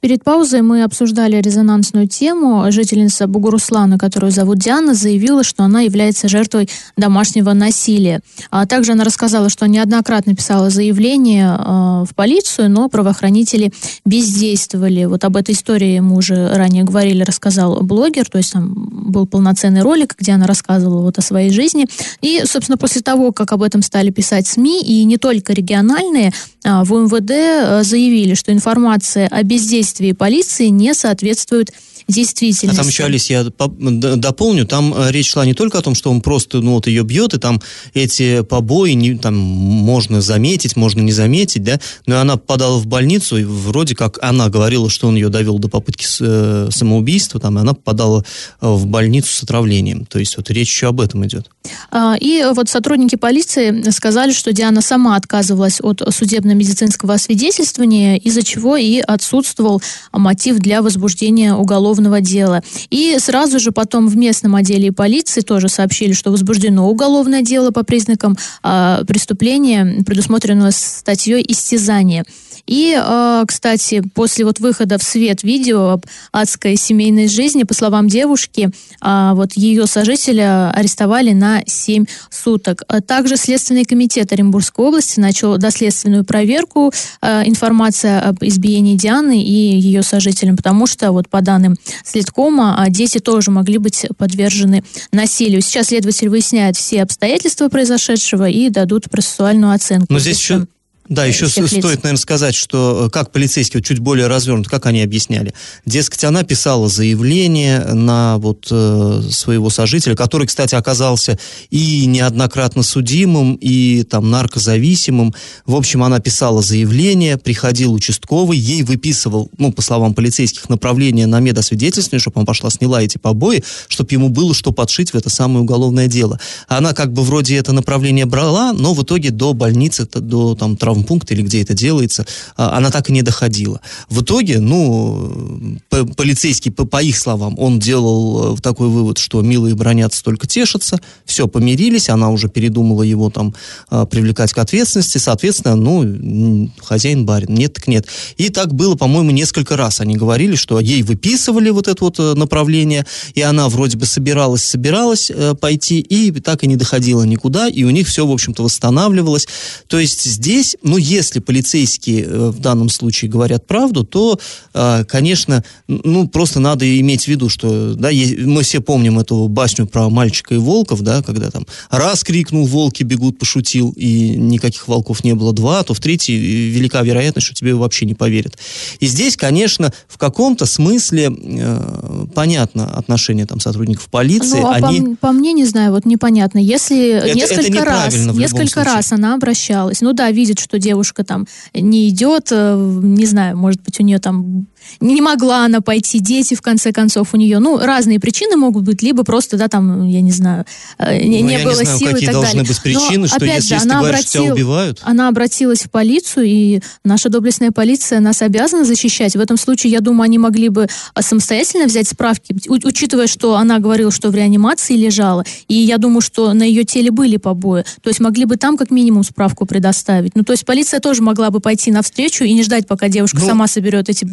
Перед 0.07 0.23
паузой 0.23 0.63
мы 0.63 0.85
обсуждали 0.85 1.41
резонансную 1.41 2.07
тему. 2.07 2.71
Жительница 2.71 3.27
Бугуруслана, 3.27 3.99
которую 3.99 4.31
зовут 4.31 4.59
Диана, 4.59 4.95
заявила, 4.95 5.43
что 5.43 5.65
она 5.65 5.81
является 5.81 6.29
жертвой 6.29 6.69
домашнего 6.97 7.53
насилия. 7.55 8.21
А 8.53 8.67
также 8.67 8.93
она 8.93 9.03
рассказала, 9.03 9.49
что 9.49 9.67
неоднократно 9.67 10.37
писала 10.37 10.71
заявление 10.71 11.49
э, 11.49 12.05
в 12.09 12.11
полицию, 12.15 12.71
но 12.71 12.89
правоохранители 12.89 13.73
бездействовали. 14.05 15.07
Вот 15.07 15.25
об 15.25 15.37
этой 15.37 15.57
истории 15.57 15.99
мы 15.99 16.19
уже 16.19 16.55
ранее 16.55 16.85
говорили, 16.85 17.25
рассказал 17.25 17.83
блогер, 17.83 18.29
то 18.29 18.39
есть 18.39 18.53
там 18.53 18.75
был 19.11 19.27
полноценный 19.27 19.83
ролик, 19.83 20.15
где 20.17 20.35
она 20.35 20.47
рассказывала 20.47 21.03
вот 21.03 21.19
о 21.19 21.23
своей 21.23 21.51
жизни. 21.51 21.89
И, 22.21 22.43
собственно, 22.45 22.79
после 22.79 23.03
того, 23.03 23.33
как 23.33 23.51
об 23.51 23.61
этом 23.61 23.83
стали 23.83 24.11
писать 24.11 24.47
СМИ, 24.47 24.85
и 24.85 25.03
не 25.03 25.17
только 25.17 25.53
региональные, 25.53 26.33
э, 26.63 26.83
в 26.85 26.93
МВД 26.93 27.31
э, 27.33 27.83
заявили, 27.83 28.35
что 28.35 28.53
информация 28.53 29.27
о 29.27 29.43
бездействии 29.43 29.96
действий 29.97 30.13
полиции 30.13 30.67
не 30.67 30.95
соответствуют 30.95 31.71
действительности. 32.09 32.79
А 32.79 32.83
там 32.83 32.89
еще, 32.89 33.05
Алис, 33.05 33.31
я 33.31 33.45
дополню, 33.45 34.67
там 34.67 34.95
э, 34.97 35.11
речь 35.11 35.31
шла 35.31 35.45
не 35.45 35.55
только 35.55 35.79
о 35.79 35.83
том, 35.83 35.95
что 35.95 36.11
он 36.11 36.21
просто, 36.21 36.61
ну, 36.61 36.75
вот 36.75 36.87
ее 36.87 37.03
бьет, 37.03 37.35
и 37.35 37.39
там 37.39 37.61
эти 37.95 38.43
побои, 38.43 38.93
не, 38.93 39.17
там, 39.19 39.35
можно 39.37 40.21
заметить, 40.21 40.77
можно 40.77 41.01
не 41.01 41.13
заметить, 41.13 41.65
да, 41.65 41.81
но 42.07 42.21
она 42.21 42.37
попадала 42.37 42.79
в 42.79 42.87
больницу, 42.87 43.37
и 43.39 43.45
вроде 43.45 43.97
как 43.97 44.19
она 44.23 44.49
говорила, 44.49 44.89
что 44.89 45.09
он 45.09 45.17
ее 45.17 45.31
довел 45.31 45.59
до 45.59 45.69
попытки 45.69 46.07
э, 46.21 46.69
самоубийства, 46.71 47.41
там, 47.41 47.59
и 47.59 47.61
она 47.61 47.75
попадала 47.75 48.25
э, 48.61 48.69
в 48.69 48.87
больницу 48.87 49.33
с 49.33 49.43
отравлением. 49.43 50.07
То 50.07 50.21
есть 50.21 50.37
вот 50.37 50.49
речь 50.51 50.69
еще 50.69 50.89
об 50.89 51.01
этом 51.01 51.27
идет. 51.27 51.51
А, 51.91 52.17
и 52.21 52.45
вот 52.55 52.69
сотрудники 52.69 53.17
полиции 53.17 53.91
сказали, 53.91 54.33
что 54.33 54.53
Диана 54.53 54.81
сама 54.81 55.17
отказывалась 55.17 55.81
от 55.81 56.03
судебно-медицинского 56.09 57.15
освидетельствования, 57.15 58.17
из-за 58.17 58.45
чего 58.45 58.77
и 58.77 59.01
отсутствовал 59.01 59.83
мотив 60.13 60.59
для 60.59 60.83
возбуждения 60.83 61.55
уголовного 61.55 61.96
дела. 62.21 62.63
И 62.91 63.17
сразу 63.19 63.59
же 63.59 63.73
потом 63.73 64.09
в 64.09 64.17
местном 64.17 64.55
отделе 64.55 64.93
полиции 64.93 65.41
тоже 65.41 65.69
сообщили, 65.69 66.13
что 66.13 66.31
возбуждено 66.31 66.89
уголовное 66.89 67.43
дело 67.43 67.71
по 67.71 67.83
признакам 67.83 68.37
э, 68.63 69.05
преступления, 69.07 70.03
предусмотренного 70.05 70.71
статьей 70.71 71.45
истязания. 71.47 72.25
И, 72.67 72.97
э, 72.99 73.45
кстати, 73.47 74.03
после 74.15 74.45
вот 74.45 74.61
выхода 74.61 74.99
в 74.99 75.03
свет 75.03 75.43
видео 75.43 75.91
об 75.91 76.07
адской 76.33 76.77
семейной 76.77 77.29
жизни, 77.29 77.63
по 77.63 77.75
словам 77.75 78.09
девушки, 78.09 78.71
э, 79.03 79.31
вот 79.35 79.53
ее 79.55 79.87
сожителя 79.87 80.71
арестовали 80.71 81.33
на 81.33 81.63
7 81.67 82.07
суток. 82.31 82.83
Также 83.07 83.37
Следственный 83.37 83.85
комитет 83.85 84.33
Оренбургской 84.33 84.87
области 84.87 85.21
начал 85.21 85.57
доследственную 85.59 86.25
проверку 86.25 86.93
э, 87.23 87.43
информации 87.47 88.19
об 88.19 88.39
избиении 88.43 88.97
Дианы 88.97 89.43
и 89.43 89.79
ее 89.79 90.03
сожителям, 90.03 90.57
потому 90.57 90.87
что 90.87 91.13
вот 91.13 91.29
по 91.29 91.41
данным 91.41 91.77
следкома 92.05 92.85
дети 92.89 93.19
тоже 93.19 93.51
могли 93.51 93.79
быть 93.79 94.07
подвержены 94.17 94.83
насилию. 95.13 95.61
Сейчас 95.61 95.87
следователь 95.87 96.29
выясняет 96.29 96.77
все 96.77 97.03
обстоятельства 97.03 97.69
произошедшего 97.69 98.49
и 98.49 98.69
дадут 98.71 99.09
процессуальную 99.11 99.73
оценку. 99.73 100.07
Но 100.11 100.19
здесь 100.19 100.39
еще 100.39 100.67
да, 101.09 101.25
еще 101.25 101.49
стоит, 101.49 101.73
лиц. 101.73 101.83
наверное, 101.83 102.17
сказать, 102.17 102.55
что 102.55 103.07
э, 103.07 103.11
как 103.11 103.31
полицейские, 103.31 103.81
вот 103.81 103.87
чуть 103.87 104.01
более 104.01 104.27
развернут, 104.27 104.69
как 104.69 104.87
они 104.87 105.03
объясняли. 105.03 105.55
Дескать, 105.85 106.25
она 106.25 106.43
писала 106.43 106.89
заявление 106.89 107.81
на 107.93 108.39
вот 108.39 108.67
э, 108.71 109.23
своего 109.31 109.71
сожителя, 109.71 110.17
который, 110.17 110.47
кстати, 110.47 110.75
оказался 110.75 111.39
и 111.71 112.07
неоднократно 112.07 112.83
судимым, 112.83 113.55
и 113.55 114.03
там 114.03 114.31
наркозависимым. 114.31 115.35
В 115.65 115.77
общем, 115.77 116.03
она 116.03 116.19
писала 116.19 116.63
заявление, 116.63 117.37
приходил 117.37 117.93
участковый, 117.93 118.59
ей 118.59 118.83
выписывал, 118.83 119.51
ну, 119.59 119.73
по 119.73 119.83
словам 119.83 120.15
полицейских, 120.15 120.69
направление 120.69 121.27
на 121.27 121.39
медосвидетельствование, 121.41 122.21
чтобы 122.21 122.41
она 122.41 122.47
пошла, 122.47 122.71
сняла 122.71 123.03
эти 123.03 123.19
побои, 123.19 123.63
чтобы 123.89 124.09
ему 124.11 124.29
было 124.29 124.55
что 124.55 124.73
подшить 124.73 125.13
в 125.13 125.15
это 125.17 125.31
самое 125.31 125.61
уголовное 125.61 126.09
дело. 126.09 126.41
Она 126.67 126.95
как 126.95 127.13
бы 127.13 127.23
вроде 127.23 127.57
это 127.57 127.73
направление 127.73 128.27
брала, 128.27 128.73
но 128.73 128.95
в 128.95 129.03
итоге 129.03 129.31
до 129.31 129.53
больницы, 129.53 130.07
до 130.07 130.55
там 130.55 130.77
травм 130.77 130.96
травмпункт 130.97 131.31
или 131.33 131.43
где 131.43 131.63
это 131.63 131.75
делается, 131.75 132.27
а, 132.57 132.77
она 132.77 132.91
так 132.91 133.11
и 133.11 133.13
не 133.13 133.23
доходила. 133.23 133.81
В 134.09 134.23
итоге, 134.23 134.61
ну, 134.61 135.79
полицейский, 136.17 136.73
по, 136.73 137.03
их 137.03 137.19
словам, 137.19 137.59
он 137.59 137.79
делал 137.79 138.57
э, 138.57 138.61
такой 138.61 138.89
вывод, 138.89 139.19
что 139.19 139.43
милые 139.43 139.75
бронятся, 139.75 140.25
только 140.25 140.47
тешатся, 140.47 140.99
все, 141.25 141.47
помирились, 141.47 142.09
она 142.09 142.31
уже 142.31 142.49
передумала 142.49 143.03
его 143.03 143.31
там 143.31 143.55
а, 143.91 144.07
привлекать 144.07 144.53
к 144.53 144.59
ответственности, 144.59 145.19
соответственно, 145.19 145.77
ну, 145.77 146.71
хозяин 146.83 147.27
барин, 147.27 147.55
нет 147.55 147.75
так 147.75 147.89
нет. 147.89 148.07
И 148.39 148.49
так 148.49 148.75
было, 148.75 148.95
по-моему, 148.95 149.31
несколько 149.31 149.77
раз. 149.77 150.01
Они 150.01 150.17
говорили, 150.17 150.57
что 150.57 150.81
ей 150.81 151.03
выписывали 151.03 151.71
вот 151.71 151.89
это 151.89 152.05
вот 152.05 152.19
э, 152.19 152.35
направление, 152.35 153.07
и 153.35 153.43
она 153.43 153.69
вроде 153.69 153.99
бы 153.99 154.07
собиралась, 154.07 154.65
собиралась 154.65 155.31
э, 155.31 155.55
пойти, 155.55 156.01
и 156.01 156.31
так 156.41 156.65
и 156.65 156.67
не 156.67 156.77
доходила 156.77 157.23
никуда, 157.25 157.69
и 157.69 157.85
у 157.85 157.91
них 157.91 158.09
все, 158.09 158.27
в 158.27 158.33
общем-то, 158.33 158.63
восстанавливалось. 158.63 159.47
То 159.87 159.99
есть 159.99 160.25
здесь, 160.25 160.77
ну, 160.87 160.97
если 160.99 161.41
полицейские 161.41 162.23
э, 162.23 162.51
в 162.51 162.61
данном 162.61 162.89
случае 162.89 163.29
говорят 163.29 163.67
правду, 163.67 164.05
то, 164.05 164.39
э, 164.73 165.05
конечно, 165.05 165.65
ну, 165.89 166.29
просто 166.29 166.61
надо 166.61 166.87
иметь 167.01 167.25
в 167.25 167.29
виду, 167.29 167.49
что, 167.49 167.95
да, 167.95 168.11
мы 168.39 168.63
все 168.63 168.81
помним 168.81 169.19
эту 169.19 169.49
басню 169.49 169.89
про 169.89 170.09
мальчика 170.09 170.55
и 170.55 170.59
волков, 170.59 171.01
да, 171.01 171.23
когда 171.23 171.51
там 171.51 171.67
раз 171.91 172.23
крикнул, 172.23 172.67
волки 172.67 173.03
бегут, 173.03 173.37
пошутил, 173.37 173.93
и 173.97 174.37
никаких 174.37 174.87
волков 174.87 175.25
не 175.25 175.35
было, 175.35 175.53
два, 175.53 175.83
то 175.83 175.93
в 175.93 175.99
третий 175.99 176.37
велика 176.37 177.03
вероятность, 177.03 177.49
что 177.49 177.57
тебе 177.57 177.75
вообще 177.75 178.07
не 178.07 178.15
поверят. 178.15 178.57
И 179.01 179.07
здесь, 179.09 179.37
конечно, 179.37 179.93
в 180.07 180.19
каком-то 180.19 180.67
смысле 180.67 181.33
э, 181.37 182.27
понятно 182.33 182.93
отношение 182.97 183.47
там 183.47 183.59
сотрудников 183.59 184.09
полиции. 184.09 184.61
Ну, 184.61 184.69
а 184.69 184.75
они... 184.75 185.01
по, 185.01 185.29
по 185.29 185.33
мне, 185.33 185.53
не 185.53 185.65
знаю, 185.65 185.91
вот 185.91 186.07
непонятно. 186.07 186.59
Если 186.59 187.09
это, 187.09 187.35
несколько 187.35 187.79
это 187.79 187.85
раз, 187.85 188.15
несколько 188.15 188.85
раз 188.85 189.11
она 189.11 189.35
обращалась, 189.35 190.01
ну 190.01 190.13
да, 190.13 190.31
видит, 190.31 190.61
что 190.61 190.76
девушка 190.79 191.25
там 191.25 191.47
не 191.75 192.09
идет, 192.09 192.49
э, 192.51 192.77
не 193.03 193.27
знаю, 193.27 193.57
может 193.57 193.83
быть, 193.83 194.01
у 194.01 194.03
нее 194.03 194.19
там 194.19 194.67
не 195.01 195.21
могла 195.21 195.65
она 195.65 195.81
пойти, 195.81 196.19
дети, 196.19 196.55
в 196.55 196.63
конце 196.63 196.93
концов, 196.93 197.35
у 197.35 197.37
нее, 197.37 197.59
ну, 197.59 197.79
разные 197.79 198.21
причины 198.21 198.57
могут 198.57 198.85
быть, 198.85 199.03
либо 199.03 199.25
просто, 199.25 199.57
да, 199.57 199.69
там, 199.69 200.07
я 200.07 200.21
не 200.21 200.33
знаю, 200.33 200.65
э, 200.99 201.23
не, 201.23 201.43
ну, 201.43 201.49
не 201.49 201.59
было 201.59 201.79
не 201.79 201.85
знаю, 201.85 201.99
сил 201.99 202.17
и 202.17 202.27
так 202.27 202.35
далее. 202.35 202.65
быть 202.65 202.83
причины, 202.83 203.19
Но, 203.19 203.27
что 203.27 203.37
опять 203.37 203.57
если, 203.57 203.77
же, 203.77 203.83
она 203.83 203.99
говоришь, 203.99 204.21
обратил, 204.21 204.43
тебя 204.43 204.55
убивают? 204.55 205.01
Она 205.03 205.29
обратилась 205.29 205.83
в 205.83 205.91
полицию, 205.91 206.47
и 206.47 206.81
наша 207.05 207.29
доблестная 207.29 207.71
полиция 207.71 208.21
нас 208.21 208.43
обязана 208.43 208.85
защищать. 208.85 209.37
В 209.37 209.41
этом 209.41 209.57
случае, 209.57 209.93
я 209.93 210.01
думаю, 210.01 210.23
они 210.23 210.39
могли 210.39 210.69
бы 210.69 210.89
а, 211.15 211.23
самостоятельно 211.23 211.87
взять 211.87 212.09
справки, 212.09 212.57
учитывая, 212.69 213.27
что 213.27 213.57
она 213.57 213.79
говорила, 213.79 214.11
что 214.11 214.31
в 214.31 214.35
реанимации 214.35 214.95
лежала, 214.95 215.45
и 215.69 215.75
я 215.75 215.99
думаю, 215.99 216.21
что 216.21 216.53
на 216.53 216.63
ее 216.63 216.85
теле 216.85 217.11
были 217.11 217.37
побои, 217.37 217.85
то 218.03 218.09
есть 218.09 218.21
могли 218.21 218.45
бы 218.45 218.57
там 218.57 218.77
как 218.77 218.91
минимум 218.91 219.25
справку 219.25 219.67
предоставить. 219.67 220.35
Ну, 220.35 220.43
то 220.43 220.53
есть 220.53 220.65
полиция 220.65 221.01
тоже 221.01 221.23
могла 221.23 221.51
бы 221.51 221.61
пойти 221.61 221.91
навстречу 221.91 222.45
и 222.45 222.53
не 222.53 222.63
ждать, 222.63 222.87
пока 222.87 223.09
девушка 223.09 223.39
ну, 223.41 223.47
сама 223.47 223.67
соберет 223.67 224.09
эти 224.09 224.25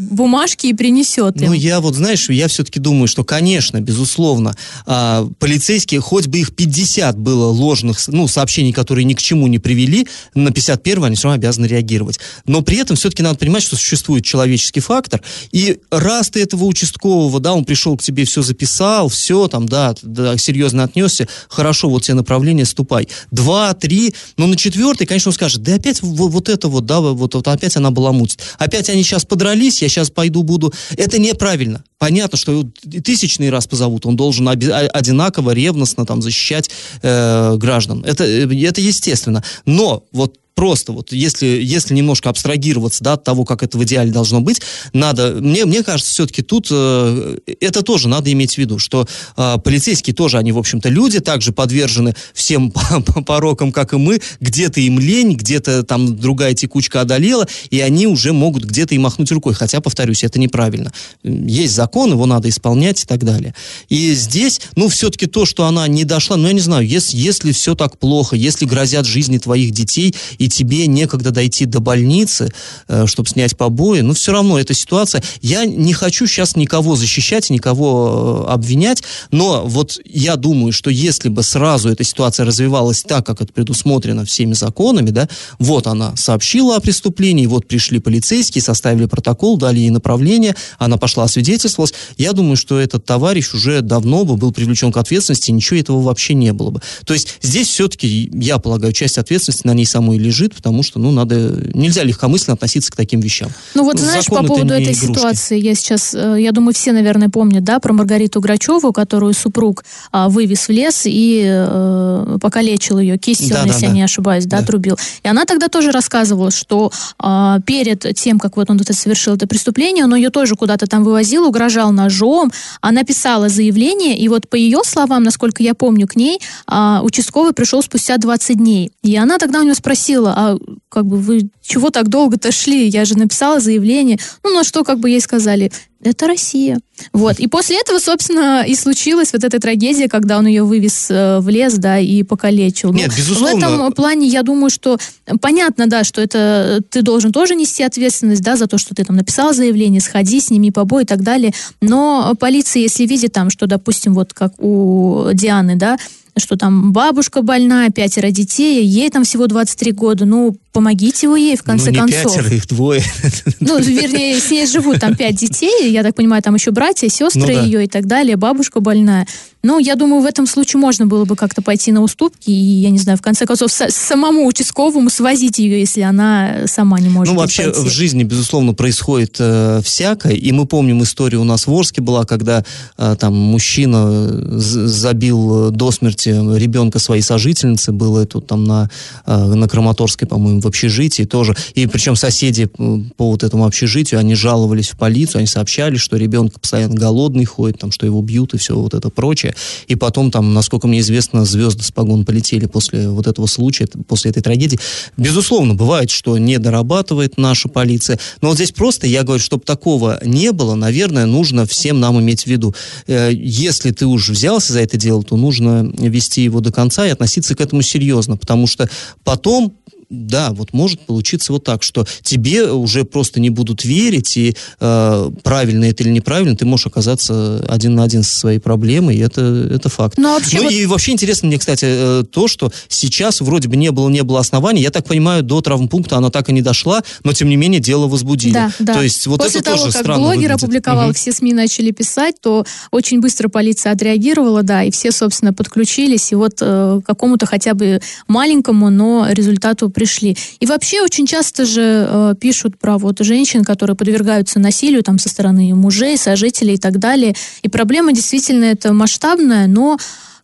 бумажки 0.43 0.67
и 0.67 0.73
принесет 0.73 1.03
несет 1.03 1.41
им. 1.41 1.47
Ну, 1.47 1.53
я 1.53 1.79
вот, 1.79 1.95
знаешь, 1.95 2.29
я 2.29 2.47
все-таки 2.47 2.79
думаю, 2.79 3.07
что, 3.07 3.23
конечно, 3.23 3.81
безусловно, 3.81 4.55
а, 4.85 5.27
полицейские, 5.39 6.01
хоть 6.01 6.27
бы 6.27 6.39
их 6.39 6.55
50 6.55 7.17
было 7.17 7.47
ложных, 7.47 7.99
ну, 8.07 8.27
сообщений, 8.27 8.73
которые 8.73 9.05
ни 9.05 9.13
к 9.13 9.21
чему 9.21 9.47
не 9.47 9.59
привели, 9.59 10.07
на 10.35 10.51
51 10.51 11.05
они 11.05 11.15
все 11.15 11.25
равно 11.25 11.35
обязаны 11.35 11.65
реагировать. 11.65 12.19
Но 12.45 12.61
при 12.61 12.77
этом 12.77 12.95
все-таки 12.95 13.23
надо 13.23 13.37
понимать, 13.37 13.63
что 13.63 13.75
существует 13.75 14.23
человеческий 14.23 14.79
фактор, 14.79 15.21
и 15.51 15.79
раз 15.91 16.29
ты 16.29 16.41
этого 16.41 16.65
участкового, 16.65 17.39
да, 17.39 17.53
он 17.53 17.65
пришел 17.65 17.97
к 17.97 18.03
тебе, 18.03 18.25
все 18.25 18.41
записал, 18.41 19.09
все 19.09 19.47
там, 19.47 19.67
да, 19.67 19.95
да 20.01 20.37
серьезно 20.37 20.83
отнесся, 20.83 21.27
хорошо, 21.47 21.89
вот 21.89 22.03
тебе 22.03 22.15
направление, 22.15 22.65
ступай. 22.65 23.07
Два, 23.31 23.73
три, 23.73 24.13
но 24.37 24.47
на 24.47 24.55
четвертый, 24.55 25.05
конечно, 25.05 25.29
он 25.29 25.33
скажет, 25.33 25.61
да 25.63 25.75
опять 25.75 26.01
вот, 26.01 26.31
вот 26.31 26.49
это 26.49 26.67
вот, 26.67 26.85
да, 26.85 26.99
вот, 26.99 27.33
вот 27.33 27.47
опять 27.47 27.75
она 27.77 27.91
баламутит. 27.91 28.39
Опять 28.57 28.89
они 28.89 29.03
сейчас 29.03 29.25
подрались, 29.25 29.81
я 29.81 29.89
сейчас 29.89 30.09
пойду 30.09 30.32
буду. 30.41 30.73
Это 30.97 31.19
неправильно. 31.19 31.83
Понятно, 31.99 32.37
что 32.37 32.63
тысячный 33.03 33.49
раз 33.49 33.67
позовут, 33.67 34.05
он 34.05 34.15
должен 34.15 34.47
одинаково, 34.47 35.51
ревностно 35.51 36.05
там 36.05 36.21
защищать 36.21 36.69
э, 37.01 37.55
граждан. 37.57 38.03
Это, 38.03 38.23
э, 38.23 38.65
это 38.65 38.81
естественно. 38.81 39.43
Но 39.65 40.03
вот 40.11 40.39
просто 40.55 40.91
вот 40.91 41.11
если, 41.11 41.45
если 41.45 41.93
немножко 41.93 42.29
абстрагироваться 42.29 43.03
да, 43.03 43.13
от 43.13 43.23
того, 43.23 43.45
как 43.45 43.63
это 43.63 43.77
в 43.77 43.83
идеале 43.83 44.11
должно 44.11 44.41
быть, 44.41 44.61
надо, 44.93 45.35
мне, 45.39 45.65
мне 45.65 45.83
кажется, 45.83 46.11
все-таки 46.11 46.41
тут 46.41 46.67
э, 46.71 47.37
это 47.59 47.81
тоже 47.81 48.07
надо 48.07 48.31
иметь 48.31 48.55
в 48.55 48.57
виду, 48.57 48.79
что 48.79 49.07
э, 49.35 49.57
полицейские 49.63 50.13
тоже, 50.13 50.37
они, 50.37 50.51
в 50.51 50.57
общем-то, 50.57 50.89
люди, 50.89 51.19
также 51.19 51.51
подвержены 51.51 52.15
всем 52.33 52.71
порокам, 53.25 53.71
как 53.71 53.93
и 53.93 53.97
мы, 53.97 54.21
где-то 54.39 54.79
им 54.79 54.99
лень, 54.99 55.35
где-то 55.35 55.83
там 55.83 56.17
другая 56.17 56.53
текучка 56.53 57.01
одолела, 57.01 57.47
и 57.69 57.79
они 57.79 58.07
уже 58.07 58.33
могут 58.33 58.65
где-то 58.65 58.95
и 58.95 58.97
махнуть 58.97 59.31
рукой, 59.31 59.53
хотя, 59.53 59.81
повторюсь, 59.81 60.23
это 60.23 60.39
неправильно. 60.39 60.93
Есть 61.23 61.73
закон, 61.73 62.11
его 62.11 62.25
надо 62.25 62.49
исполнять 62.49 63.03
и 63.03 63.05
так 63.05 63.23
далее. 63.23 63.55
И 63.89 64.13
здесь, 64.13 64.61
ну, 64.75 64.87
все-таки 64.87 65.25
то, 65.25 65.45
что 65.45 65.65
она 65.65 65.87
не 65.87 66.03
дошла, 66.03 66.37
ну, 66.37 66.47
я 66.47 66.53
не 66.53 66.59
знаю, 66.59 66.85
если, 66.87 67.17
если 67.17 67.51
все 67.51 67.75
так 67.75 67.97
плохо, 67.97 68.35
если 68.35 68.65
грозят 68.65 69.05
жизни 69.05 69.37
твоих 69.37 69.71
детей, 69.71 70.13
и 70.43 70.49
тебе 70.49 70.87
некогда 70.87 71.31
дойти 71.31 71.63
до 71.63 71.79
больницы, 71.79 72.51
э, 72.89 73.05
чтобы 73.07 73.29
снять 73.29 73.55
побои, 73.55 74.01
но 74.01 74.13
все 74.13 74.33
равно 74.33 74.59
эта 74.59 74.73
ситуация... 74.73 75.23
Я 75.41 75.63
не 75.63 75.93
хочу 75.93 76.27
сейчас 76.27 76.57
никого 76.57 76.97
защищать, 76.97 77.49
никого 77.49 78.45
э, 78.45 78.51
обвинять, 78.51 79.03
но 79.31 79.63
вот 79.65 79.99
я 80.03 80.35
думаю, 80.35 80.73
что 80.73 80.89
если 80.89 81.29
бы 81.29 81.43
сразу 81.43 81.87
эта 81.87 82.03
ситуация 82.03 82.45
развивалась 82.45 83.03
так, 83.03 83.25
как 83.25 83.41
это 83.41 83.53
предусмотрено 83.53 84.25
всеми 84.25 84.53
законами, 84.53 85.11
да, 85.11 85.29
вот 85.59 85.87
она 85.87 86.13
сообщила 86.17 86.75
о 86.75 86.81
преступлении, 86.81 87.45
вот 87.45 87.65
пришли 87.65 87.99
полицейские, 87.99 88.61
составили 88.61 89.05
протокол, 89.05 89.55
дали 89.57 89.79
ей 89.79 89.91
направление, 89.91 90.57
она 90.77 90.97
пошла 90.97 91.23
освидетельствовалась, 91.23 91.93
я 92.17 92.33
думаю, 92.33 92.57
что 92.57 92.79
этот 92.79 93.05
товарищ 93.05 93.53
уже 93.53 93.79
давно 93.79 94.25
бы 94.25 94.35
был 94.35 94.51
привлечен 94.51 94.91
к 94.91 94.97
ответственности, 94.97 95.51
ничего 95.51 95.79
этого 95.79 96.01
вообще 96.01 96.33
не 96.33 96.51
было 96.51 96.71
бы. 96.71 96.81
То 97.05 97.13
есть 97.13 97.37
здесь 97.41 97.69
все-таки, 97.69 98.29
я 98.33 98.57
полагаю, 98.57 98.91
часть 98.91 99.17
ответственности 99.17 99.65
на 99.65 99.73
ней 99.73 99.85
самой 99.85 100.17
лежит, 100.17 100.32
потому 100.55 100.83
что, 100.83 100.99
ну, 100.99 101.11
надо, 101.11 101.35
нельзя 101.73 102.03
легкомысленно 102.03 102.53
относиться 102.53 102.91
к 102.91 102.95
таким 102.95 103.19
вещам. 103.19 103.49
Ну 103.75 103.83
вот, 103.83 103.95
ну, 103.95 104.01
знаешь, 104.01 104.25
по 104.25 104.43
поводу 104.43 104.73
этой 104.73 104.93
игрушки. 104.93 105.05
ситуации, 105.05 105.59
я 105.59 105.75
сейчас, 105.75 106.13
э, 106.13 106.37
я 106.39 106.51
думаю, 106.51 106.73
все, 106.73 106.91
наверное, 106.91 107.29
помнят, 107.29 107.63
да, 107.63 107.79
про 107.79 107.93
Маргариту 107.93 108.41
Грачеву, 108.41 108.91
которую 108.91 109.33
супруг 109.33 109.83
а, 110.11 110.29
вывез 110.29 110.67
в 110.67 110.69
лес 110.69 111.03
и 111.05 111.43
а, 111.47 112.37
покалечил 112.39 112.99
ее, 112.99 113.17
кистью, 113.17 113.49
да, 113.49 113.63
если 113.63 113.81
да, 113.81 113.85
я 113.85 113.89
да. 113.89 113.95
не 113.95 114.01
ошибаюсь, 114.03 114.45
да, 114.45 114.59
да, 114.59 114.65
трубил. 114.65 114.97
И 115.23 115.27
она 115.27 115.45
тогда 115.45 115.67
тоже 115.67 115.91
рассказывала, 115.91 116.51
что 116.51 116.91
а, 117.19 117.59
перед 117.61 118.05
тем, 118.15 118.39
как 118.39 118.57
вот 118.57 118.69
он 118.69 118.79
это 118.79 118.93
совершил 118.93 119.35
это 119.35 119.47
преступление, 119.47 120.05
он 120.05 120.15
ее 120.15 120.29
тоже 120.29 120.55
куда-то 120.55 120.87
там 120.87 121.03
вывозил, 121.03 121.45
угрожал 121.45 121.91
ножом, 121.91 122.51
она 122.81 123.03
писала 123.03 123.49
заявление, 123.49 124.17
и 124.17 124.27
вот 124.27 124.49
по 124.49 124.55
ее 124.55 124.81
словам, 124.85 125.23
насколько 125.23 125.63
я 125.63 125.73
помню, 125.73 126.07
к 126.07 126.15
ней 126.15 126.39
а, 126.67 127.01
участковый 127.03 127.53
пришел 127.53 127.81
спустя 127.81 128.17
20 128.17 128.57
дней. 128.57 128.91
И 129.01 129.15
она 129.15 129.37
тогда 129.37 129.59
у 129.59 129.63
него 129.63 129.75
спросила, 129.75 130.22
а 130.27 130.57
как 130.89 131.05
бы 131.05 131.17
вы 131.17 131.49
чего 131.61 131.89
так 131.89 132.09
долго-то 132.09 132.51
шли? 132.51 132.87
Я 132.87 133.05
же 133.05 133.17
написала 133.17 133.59
заявление. 133.59 134.19
Ну, 134.43 134.53
на 134.53 134.63
что 134.63 134.83
как 134.83 134.99
бы 134.99 135.09
ей 135.09 135.21
сказали, 135.21 135.71
это 136.03 136.27
Россия. 136.27 136.79
Вот. 137.13 137.39
И 137.39 137.47
после 137.47 137.79
этого, 137.79 137.99
собственно, 137.99 138.63
и 138.67 138.75
случилась 138.75 139.33
вот 139.33 139.43
эта 139.43 139.59
трагедия, 139.59 140.09
когда 140.09 140.37
он 140.37 140.45
ее 140.45 140.63
вывез 140.63 141.07
э, 141.09 141.39
в 141.39 141.49
лес, 141.49 141.75
да, 141.75 141.97
и 141.97 142.23
покалечил. 142.23 142.93
Нет, 142.93 143.09
ну, 143.11 143.17
безусловно. 143.17 143.69
В 143.69 143.73
этом 143.73 143.93
плане, 143.93 144.27
я 144.27 144.43
думаю, 144.43 144.69
что 144.69 144.97
понятно, 145.41 145.87
да, 145.87 146.03
что 146.03 146.21
это 146.21 146.81
ты 146.89 147.01
должен 147.01 147.31
тоже 147.31 147.55
нести 147.55 147.83
ответственность, 147.83 148.41
да, 148.41 148.57
за 148.57 148.67
то, 148.67 148.77
что 148.77 148.93
ты 148.93 149.03
там 149.03 149.15
написал 149.15 149.53
заявление, 149.53 150.01
сходи, 150.01 150.39
сними 150.39 150.71
побой 150.71 151.03
и 151.03 151.05
так 151.05 151.23
далее. 151.23 151.53
Но 151.81 152.35
полиция, 152.39 152.81
если 152.81 153.05
видит 153.05 153.33
там, 153.33 153.49
что, 153.49 153.65
допустим, 153.65 154.13
вот 154.13 154.33
как 154.33 154.53
у 154.59 155.29
Дианы, 155.33 155.75
да, 155.75 155.97
что 156.37 156.55
там 156.55 156.91
бабушка 156.91 157.41
больная, 157.41 157.89
пятеро 157.89 158.31
детей, 158.31 158.83
ей 158.85 159.09
там 159.09 159.23
всего 159.23 159.47
23 159.47 159.91
года, 159.91 160.25
ну, 160.25 160.55
помогите 160.71 161.27
вы 161.27 161.39
ей, 161.39 161.55
в 161.55 161.63
конце 161.63 161.91
ну, 161.91 161.91
не 161.91 162.13
концов. 162.13 162.35
пятеро, 162.35 162.55
их 162.55 162.67
двое. 162.67 163.03
Ну, 163.59 163.79
вернее, 163.79 164.39
с 164.39 164.51
ней 164.51 164.65
живут 164.67 164.99
там 164.99 165.15
пять 165.15 165.35
детей, 165.35 165.91
я 165.91 166.03
так 166.03 166.15
понимаю, 166.15 166.41
там 166.41 166.55
еще 166.55 166.71
братья, 166.71 167.07
сестры 167.07 167.41
ну, 167.41 167.47
да. 167.47 167.61
ее 167.61 167.85
и 167.85 167.87
так 167.87 168.05
далее, 168.07 168.35
бабушка 168.35 168.79
больная. 168.79 169.27
Ну, 169.65 169.79
я 169.79 169.95
думаю, 169.95 170.21
в 170.21 170.25
этом 170.25 170.45
случае 170.45 170.81
можно 170.81 171.07
было 171.07 171.23
бы 171.23 171.37
как-то 171.37 171.61
пойти 171.61 171.93
на 171.93 172.01
уступки 172.01 172.49
и, 172.49 172.81
я 172.81 172.89
не 172.89 172.97
знаю, 172.97 173.17
в 173.17 173.21
конце 173.21 173.45
концов, 173.45 173.71
самому 173.71 174.45
участковому 174.45 175.09
свозить 175.09 175.57
ее, 175.57 175.79
если 175.79 176.01
она 176.01 176.67
сама 176.67 176.99
не 176.99 177.07
может 177.07 177.33
Ну, 177.33 177.39
вообще 177.39 177.71
пойти. 177.71 177.79
в 177.79 177.89
жизни, 177.89 178.23
безусловно, 178.23 178.73
происходит 178.73 179.37
э, 179.39 179.79
всякое. 179.81 180.33
И 180.33 180.51
мы 180.51 180.65
помним 180.65 181.01
историю 181.01 181.39
у 181.39 181.43
нас 181.45 181.65
в 181.65 181.73
Орске 181.73 182.01
была, 182.01 182.25
когда 182.25 182.65
э, 182.97 183.15
там 183.17 183.33
мужчина 183.37 184.59
забил 184.59 185.71
до 185.71 185.91
смерти 185.91 186.29
ребенка 186.57 186.99
своей 186.99 187.21
сожительницы. 187.21 187.93
Было 187.93 188.19
это 188.19 188.41
там 188.41 188.65
на, 188.65 188.89
э, 189.25 189.33
на 189.33 189.69
Краматорской, 189.69 190.27
по-моему, 190.27 190.59
в 190.59 190.67
общежитии 190.67 191.23
тоже. 191.23 191.55
И 191.73 191.87
причем 191.87 192.17
соседи 192.17 192.65
по 192.65 193.31
вот 193.31 193.43
этому 193.43 193.65
общежитию, 193.65 194.19
они 194.19 194.35
жаловались 194.35 194.89
в 194.89 194.97
полицию, 194.97 195.39
они 195.39 195.47
сообщали, 195.47 195.95
что 195.95 196.17
ребенок 196.17 196.59
постоянно 196.59 196.95
голодный 196.95 197.45
ходит, 197.45 197.79
там, 197.79 197.91
что 197.91 198.05
его 198.05 198.21
бьют 198.21 198.53
и 198.55 198.57
все 198.57 198.75
вот 198.75 198.93
это 198.93 199.09
прочее. 199.09 199.52
И 199.87 199.95
потом 199.95 200.31
там, 200.31 200.53
насколько 200.53 200.87
мне 200.87 200.99
известно, 200.99 201.45
звезды 201.45 201.83
с 201.83 201.91
погон 201.91 202.25
полетели 202.25 202.65
после 202.65 203.09
вот 203.09 203.27
этого 203.27 203.45
случая, 203.47 203.87
после 204.07 204.31
этой 204.31 204.41
трагедии. 204.41 204.79
Безусловно, 205.17 205.73
бывает, 205.73 206.09
что 206.09 206.37
не 206.37 206.57
дорабатывает 206.59 207.37
наша 207.37 207.69
полиция. 207.69 208.19
Но 208.41 208.49
вот 208.49 208.55
здесь 208.55 208.71
просто 208.71 209.07
я 209.07 209.23
говорю, 209.23 209.41
чтобы 209.41 209.63
такого 209.63 210.19
не 210.23 210.51
было, 210.51 210.75
наверное, 210.75 211.25
нужно 211.25 211.65
всем 211.65 211.99
нам 211.99 212.19
иметь 212.19 212.43
в 212.43 212.47
виду. 212.47 212.73
Э, 213.07 213.31
если 213.33 213.91
ты 213.91 214.05
уже 214.05 214.33
взялся 214.33 214.73
за 214.73 214.81
это 214.81 214.97
дело, 214.97 215.23
то 215.23 215.35
нужно 215.37 215.89
вести 215.97 216.43
его 216.43 216.59
до 216.59 216.71
конца 216.71 217.07
и 217.07 217.11
относиться 217.11 217.55
к 217.55 217.61
этому 217.61 217.81
серьезно, 217.81 218.37
потому 218.37 218.67
что 218.67 218.89
потом 219.23 219.73
да, 220.13 220.51
вот 220.51 220.73
может 220.73 221.01
получиться 221.01 221.51
вот 221.51 221.63
так, 221.63 221.83
что 221.83 222.05
тебе 222.21 222.71
уже 222.71 223.03
просто 223.03 223.39
не 223.39 223.49
будут 223.49 223.83
верить, 223.83 224.37
и 224.37 224.55
э, 224.79 225.31
правильно 225.43 225.85
это 225.85 226.03
или 226.03 226.09
неправильно, 226.09 226.55
ты 226.55 226.65
можешь 226.65 226.87
оказаться 226.87 227.63
один 227.67 227.95
на 227.95 228.03
один 228.03 228.23
со 228.23 228.37
своей 228.37 228.59
проблемой, 228.59 229.17
и 229.17 229.19
это, 229.19 229.41
это 229.41 229.89
факт. 229.89 230.17
Но 230.17 230.23
ну, 230.23 230.29
а 230.29 230.33
вообще 230.39 230.57
ну 230.57 230.63
вот... 230.63 230.73
и 230.73 230.85
вообще 230.85 231.11
интересно 231.11 231.47
мне, 231.47 231.57
кстати, 231.57 231.85
э, 231.87 232.23
то, 232.29 232.47
что 232.47 232.71
сейчас 232.87 233.41
вроде 233.41 233.67
бы 233.67 233.75
не 233.75 233.91
было, 233.91 234.09
не 234.09 234.23
было 234.23 234.39
оснований, 234.39 234.81
я 234.81 234.91
так 234.91 235.05
понимаю, 235.05 235.43
до 235.43 235.61
травмпункта 235.61 236.17
она 236.17 236.29
так 236.29 236.49
и 236.49 236.53
не 236.53 236.61
дошла, 236.61 237.01
но 237.23 237.33
тем 237.33 237.49
не 237.49 237.55
менее 237.55 237.81
дело 237.81 238.07
возбудили. 238.07 238.53
Да, 238.53 238.71
да. 238.79 238.93
То 238.93 239.01
есть 239.01 239.25
вот 239.27 239.41
После 239.41 239.61
это 239.61 239.71
того, 239.71 239.77
тоже 239.77 239.91
как 239.93 240.01
странно 240.01 240.21
блогер 240.21 240.41
выглядит. 240.41 240.63
опубликовал, 240.63 241.09
угу. 241.09 241.13
все 241.15 241.31
СМИ 241.31 241.53
начали 241.53 241.91
писать, 241.91 242.35
то 242.41 242.65
очень 242.91 243.19
быстро 243.19 243.49
полиция 243.49 243.91
отреагировала, 243.91 244.63
да, 244.63 244.83
и 244.83 244.91
все, 244.91 245.11
собственно, 245.11 245.53
подключились, 245.53 246.31
и 246.31 246.35
вот 246.35 246.57
э, 246.61 247.01
какому-то 247.05 247.45
хотя 247.45 247.73
бы 247.73 248.01
маленькому, 248.27 248.89
но 248.89 249.27
результату 249.29 249.89
пришли. 250.03 250.35
И 250.59 250.65
вообще 250.65 251.01
очень 251.01 251.25
часто 251.25 251.63
же 251.65 251.81
э, 252.09 252.35
пишут 252.39 252.77
про 252.77 252.97
вот 252.97 253.19
женщин, 253.19 253.63
которые 253.63 253.95
подвергаются 253.95 254.59
насилию 254.59 255.01
там 255.01 255.17
со 255.17 255.29
стороны 255.29 255.73
мужей, 255.75 256.17
сожителей 256.17 256.73
и 256.73 256.77
так 256.77 256.99
далее. 256.99 257.35
И 257.61 257.69
проблема 257.69 258.11
действительно 258.11 258.65
это 258.65 258.91
масштабная, 258.91 259.67
но 259.67 259.97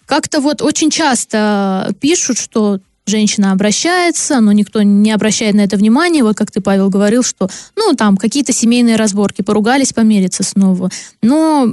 как-то 0.06 0.40
вот 0.40 0.62
очень 0.62 0.90
часто 0.90 1.94
пишут, 2.00 2.38
что 2.38 2.80
женщина 3.06 3.52
обращается, 3.52 4.40
но 4.40 4.54
никто 4.54 4.82
не 4.82 5.12
обращает 5.12 5.56
на 5.56 5.62
это 5.62 5.76
внимания. 5.76 6.24
Вот 6.24 6.38
как 6.38 6.52
ты, 6.52 6.62
Павел, 6.62 6.90
говорил, 6.90 7.22
что, 7.22 7.50
ну, 7.76 7.94
там, 7.96 8.16
какие-то 8.16 8.54
семейные 8.54 8.96
разборки, 8.96 9.42
поругались, 9.42 9.92
помириться 9.92 10.44
снова. 10.44 10.90
Но 11.22 11.68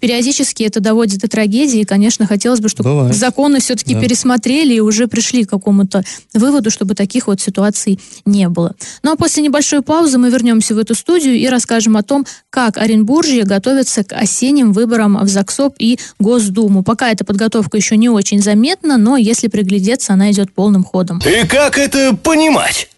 периодически 0.00 0.62
это 0.62 0.80
доводит 0.80 1.20
до 1.20 1.28
трагедии, 1.28 1.80
и, 1.80 1.84
конечно, 1.84 2.26
хотелось 2.26 2.60
бы, 2.60 2.68
чтобы 2.68 2.90
Бывает. 2.90 3.16
законы 3.16 3.60
все-таки 3.60 3.94
да. 3.94 4.00
пересмотрели 4.00 4.74
и 4.74 4.80
уже 4.80 5.08
пришли 5.08 5.44
к 5.44 5.50
какому-то 5.50 6.04
выводу, 6.34 6.70
чтобы 6.70 6.94
таких 6.94 7.26
вот 7.26 7.40
ситуаций 7.40 7.98
не 8.24 8.48
было. 8.48 8.74
Ну 9.02 9.12
а 9.12 9.16
после 9.16 9.42
небольшой 9.42 9.82
паузы 9.82 10.18
мы 10.18 10.30
вернемся 10.30 10.74
в 10.74 10.78
эту 10.78 10.94
студию 10.94 11.34
и 11.34 11.46
расскажем 11.48 11.96
о 11.96 12.02
том, 12.02 12.26
как 12.50 12.76
Оренбуржье 12.76 13.44
готовится 13.44 14.04
к 14.04 14.12
осенним 14.12 14.72
выборам 14.72 15.18
в 15.22 15.28
ЗАГСОП 15.28 15.76
и 15.78 15.98
Госдуму. 16.18 16.82
Пока 16.82 17.10
эта 17.10 17.24
подготовка 17.24 17.76
еще 17.76 17.96
не 17.96 18.08
очень 18.08 18.42
заметна, 18.42 18.96
но 18.96 19.16
если 19.16 19.48
приглядеться, 19.48 20.12
она 20.12 20.30
идет 20.30 20.52
полным 20.52 20.84
ходом. 20.84 21.20
И 21.26 21.46
как 21.46 21.78
это 21.78 22.16
понимать? 22.16 22.88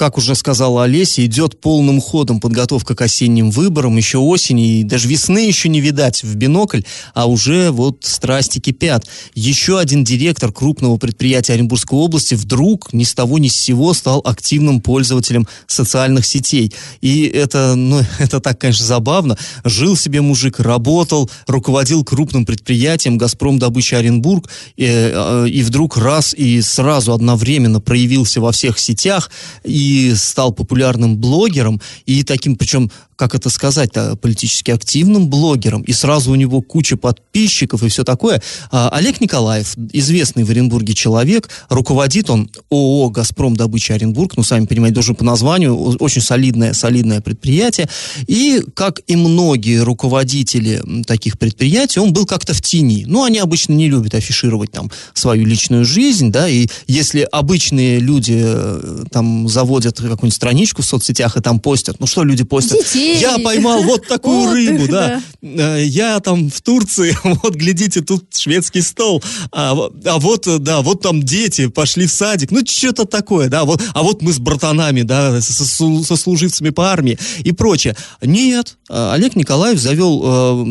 Как 0.00 0.16
уже 0.16 0.34
сказала 0.34 0.84
Олеся, 0.84 1.26
идет 1.26 1.60
полным 1.60 2.00
ходом 2.00 2.40
подготовка 2.40 2.94
к 2.94 3.02
осенним 3.02 3.50
выборам, 3.50 3.98
еще 3.98 4.16
осени, 4.16 4.78
и 4.78 4.82
даже 4.82 5.06
весны 5.06 5.40
еще 5.40 5.68
не 5.68 5.82
видать 5.82 6.22
в 6.22 6.34
бинокль, 6.36 6.80
а 7.12 7.26
уже 7.26 7.70
вот 7.70 7.98
страсти 8.00 8.60
кипят. 8.60 9.06
Еще 9.34 9.78
один 9.78 10.02
директор 10.02 10.52
крупного 10.52 10.96
предприятия 10.96 11.52
Оренбургской 11.52 11.98
области 11.98 12.34
вдруг 12.34 12.94
ни 12.94 13.04
с 13.04 13.12
того 13.12 13.36
ни 13.36 13.48
с 13.48 13.60
сего 13.60 13.92
стал 13.92 14.22
активным 14.24 14.80
пользователем 14.80 15.46
социальных 15.66 16.24
сетей. 16.24 16.72
И 17.02 17.26
это, 17.26 17.74
ну, 17.74 18.00
это 18.18 18.40
так, 18.40 18.58
конечно, 18.58 18.86
забавно. 18.86 19.36
Жил 19.66 19.98
себе 19.98 20.22
мужик, 20.22 20.60
работал, 20.60 21.30
руководил 21.46 22.04
крупным 22.04 22.46
предприятием 22.46 23.18
«Газпром 23.18 23.58
добыча 23.58 23.98
Оренбург», 23.98 24.48
и, 24.78 24.86
э, 24.88 25.46
и 25.50 25.62
вдруг 25.62 25.98
раз 25.98 26.32
и 26.32 26.62
сразу 26.62 27.12
одновременно 27.12 27.82
проявился 27.82 28.40
во 28.40 28.50
всех 28.50 28.78
сетях, 28.78 29.30
и 29.62 29.89
стал 30.16 30.52
популярным 30.52 31.16
блогером, 31.16 31.80
и 32.06 32.22
таким, 32.22 32.56
причем 32.56 32.90
как 33.20 33.34
это 33.34 33.50
сказать-то, 33.50 34.16
политически 34.16 34.70
активным 34.70 35.28
блогером, 35.28 35.82
и 35.82 35.92
сразу 35.92 36.32
у 36.32 36.36
него 36.36 36.62
куча 36.62 36.96
подписчиков 36.96 37.82
и 37.82 37.88
все 37.90 38.02
такое. 38.02 38.40
А, 38.70 38.88
Олег 38.88 39.20
Николаев, 39.20 39.74
известный 39.92 40.44
в 40.44 40.50
Оренбурге 40.50 40.94
человек, 40.94 41.50
руководит 41.68 42.30
он 42.30 42.50
ООО 42.70 43.10
«Газпром 43.10 43.56
добыча 43.56 43.92
Оренбург», 43.92 44.38
ну, 44.38 44.42
сами 44.42 44.64
понимаете, 44.64 44.94
должен 44.94 45.16
по 45.16 45.24
названию, 45.24 45.76
очень 45.76 46.22
солидное, 46.22 46.72
солидное 46.72 47.20
предприятие, 47.20 47.90
и, 48.26 48.62
как 48.72 49.00
и 49.06 49.16
многие 49.16 49.82
руководители 49.82 50.82
таких 51.06 51.38
предприятий, 51.38 52.00
он 52.00 52.14
был 52.14 52.24
как-то 52.24 52.54
в 52.54 52.62
тени. 52.62 53.04
Ну, 53.06 53.24
они 53.24 53.38
обычно 53.38 53.74
не 53.74 53.90
любят 53.90 54.14
афишировать 54.14 54.72
там 54.72 54.90
свою 55.12 55.44
личную 55.44 55.84
жизнь, 55.84 56.32
да, 56.32 56.48
и 56.48 56.68
если 56.86 57.28
обычные 57.30 57.98
люди 57.98 58.40
э, 58.42 59.04
там 59.12 59.46
заводят 59.46 59.98
какую-нибудь 59.98 60.32
страничку 60.32 60.80
в 60.80 60.86
соцсетях 60.86 61.36
и 61.36 61.42
там 61.42 61.60
постят, 61.60 62.00
ну, 62.00 62.06
что 62.06 62.24
люди 62.24 62.44
постят? 62.44 62.78
Детей 62.78 63.09
Я 63.18 63.38
поймал 63.38 63.82
вот 63.82 64.06
такую 64.06 64.50
рыбу, 64.52 64.88
да. 64.88 65.22
э, 65.42 65.84
я 65.84 66.20
там 66.20 66.50
в 66.50 66.60
Турции, 66.60 67.16
вот, 67.24 67.54
глядите, 67.54 68.00
тут 68.00 68.36
шведский 68.36 68.82
стол, 68.82 69.22
а, 69.52 69.76
а 70.04 70.18
вот, 70.18 70.46
да, 70.62 70.80
вот 70.82 71.02
там 71.02 71.22
дети 71.22 71.68
пошли 71.68 72.06
в 72.06 72.12
садик, 72.12 72.50
ну, 72.50 72.60
что-то 72.66 73.04
такое, 73.04 73.48
да, 73.48 73.64
вот, 73.64 73.82
а 73.94 74.02
вот 74.02 74.22
мы 74.22 74.32
с 74.32 74.38
братанами, 74.38 75.02
да, 75.02 75.40
со, 75.40 75.64
со 75.64 76.16
служивцами 76.16 76.70
по 76.70 76.90
армии 76.90 77.18
и 77.44 77.52
прочее. 77.52 77.96
Нет, 78.22 78.76
Олег 78.88 79.36
Николаев 79.36 79.78
завел 79.78 80.22
э, 80.24 80.64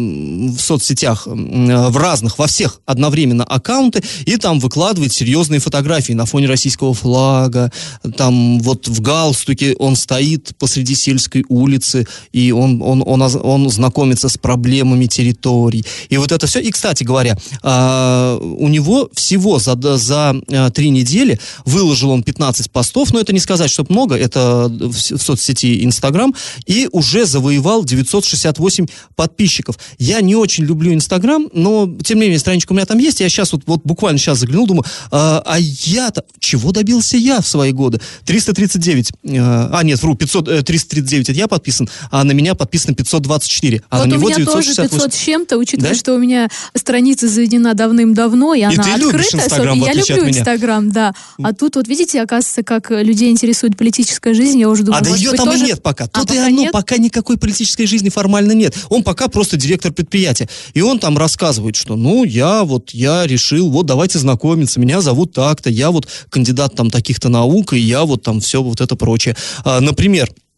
в 0.52 0.60
соцсетях, 0.60 1.28
э, 1.28 1.32
в 1.32 1.97
разных, 1.97 2.38
во 2.38 2.47
всех 2.47 2.82
одновременно 2.86 3.43
аккаунты, 3.43 4.04
и 4.25 4.38
там 4.38 4.60
выкладывает 4.60 5.13
серьезные 5.13 5.60
фотографии 5.60 6.13
на 6.13 6.25
фоне 6.25 6.47
российского 6.47 6.93
флага, 6.93 7.71
там 8.17 8.60
вот 8.60 8.88
в 8.88 9.02
галстуке 9.02 9.75
он 9.75 9.95
стоит 9.95 10.52
посреди 10.58 10.95
сельской 10.95 11.45
улицы, 11.47 12.08
и 12.32 12.52
он, 12.52 12.82
он, 12.82 13.04
он, 13.06 13.22
он 13.22 13.70
знакомится 13.70 14.30
с 14.30 14.38
проблемами 14.38 15.06
территорий. 15.06 15.86
И 16.10 16.18
вот 16.18 16.32
это 16.32 16.48
все. 16.48 16.60
И, 16.60 16.72
кстати 16.72 17.04
говоря, 17.04 17.38
э, 17.63 18.39
у 18.42 18.68
него 18.68 19.10
всего 19.13 19.60
за, 19.60 19.76
за 19.98 20.36
э, 20.48 20.70
три 20.72 20.89
недели 20.89 21.39
выложил 21.65 22.12
он 22.12 22.24
15 22.24 22.72
постов, 22.72 23.13
но 23.13 23.20
это 23.20 23.34
не 23.34 23.39
сказать, 23.39 23.72
что 23.72 23.86
много, 23.89 24.15
это 24.15 24.68
в, 24.70 24.92
в 24.92 25.22
соцсети 25.22 25.84
Инстаграм, 25.84 26.34
и 26.65 26.88
уже 26.92 27.26
завоевал 27.26 27.84
968 27.84 28.88
подписчиков. 29.15 29.78
Я 29.98 30.22
не 30.22 30.36
очень 30.36 30.65
люблю 30.65 30.94
Инстаграм, 30.94 31.48
но, 31.54 31.89
тем 32.04 32.18
не 32.20 32.26
менее, 32.26 32.39
страничка 32.39 32.72
у 32.72 32.76
меня 32.76 32.86
там 32.86 33.00
есть, 33.00 33.20
я 33.20 33.30
сейчас 33.30 33.54
вот, 33.54 33.63
вот 33.65 33.82
буквально 33.84 34.20
сейчас 34.20 34.39
заглянул, 34.39 34.68
думаю, 34.68 34.86
а, 35.12 35.42
а 35.46 35.58
я-то, 35.60 36.24
чего 36.39 36.72
добился 36.72 37.18
я 37.18 37.42
в 37.42 37.48
свои 37.48 37.72
годы? 37.72 38.00
339, 38.26 39.12
э, 39.24 39.38
а 39.72 39.82
нет, 39.84 40.02
вру, 40.02 40.15
500, 40.15 40.65
339 40.65 41.30
это 41.30 41.38
я 41.38 41.48
подписан, 41.48 41.89
а 42.10 42.24
на 42.24 42.32
меня 42.32 42.56
подписано 42.56 42.95
524, 42.95 43.84
а 43.89 43.98
вот 43.98 44.08
на 44.08 44.12
него 44.12 44.26
у 44.26 44.30
меня 44.30 44.38
968. 44.38 44.89
тоже 44.89 44.89
500 44.89 45.13
с 45.13 45.17
чем-то, 45.17 45.58
учитывая, 45.58 45.91
да? 45.91 45.98
что 45.98 46.15
у 46.15 46.17
меня 46.17 46.48
страница 46.76 47.28
заведена 47.28 47.74
давным-давно, 47.74 48.54
и, 48.54 48.60
и 48.60 48.63
она 48.63 48.95
открыта. 48.95 49.38
Инстаграм, 49.38 49.80
я 49.80 49.93
люблю 49.93 50.30
Инстаграм, 50.30 50.91
да. 50.91 51.13
А 51.41 51.54
тут 51.54 51.76
вот 51.76 51.88
видите, 51.88 52.22
оказывается, 52.22 52.63
как 52.63 52.91
людей 52.91 53.32
интересует 53.32 53.78
политическая 53.78 54.34
жизнь, 54.34 54.60
я 54.60 54.69
уже 54.69 54.84
думаю, 54.84 55.02
А 55.02 55.04
да 55.04 55.15
ее 55.15 55.32
там 55.34 55.48
тоже... 55.48 55.63
и 55.63 55.67
нет 55.67 55.84
пока. 55.84 56.06
А, 56.06 56.08
тут 56.08 56.32
и 56.32 56.38
оно, 56.38 56.50
нет? 56.50 56.72
пока 56.72 56.98
никакой 56.98 57.38
политической 57.38 57.86
жизни 57.86 58.10
формально 58.10 58.54
нет. 58.54 58.76
Он 58.89 59.04
пока 59.04 59.28
просто 59.28 59.58
директор 59.58 59.91
предприятия. 59.91 60.50
И 60.74 60.82
он 60.82 61.00
там 61.00 61.17
рассказывает, 61.17 61.76
что 61.76 61.95
ну 61.95 62.24
я 62.24 62.63
вот, 62.63 62.91
я 62.91 63.26
решил, 63.26 63.69
вот 63.69 63.86
давайте 63.86 64.19
знакомиться, 64.19 64.80
меня 64.80 65.02
зовут 65.02 65.34
так-то, 65.34 65.69
я 65.69 65.91
вот 65.91 66.08
кандидат 66.30 66.76
там 66.76 66.89
таких-то 66.89 67.30
наук, 67.30 67.74
и 67.74 67.80
я 67.80 68.06
вот 68.06 68.24
там 68.24 68.39
все 68.39 68.62
вот 68.62 68.82
это 68.82 68.95
прочее. 68.95 69.36
А, 69.63 69.80
например, 69.80 70.30
а, 70.30 70.48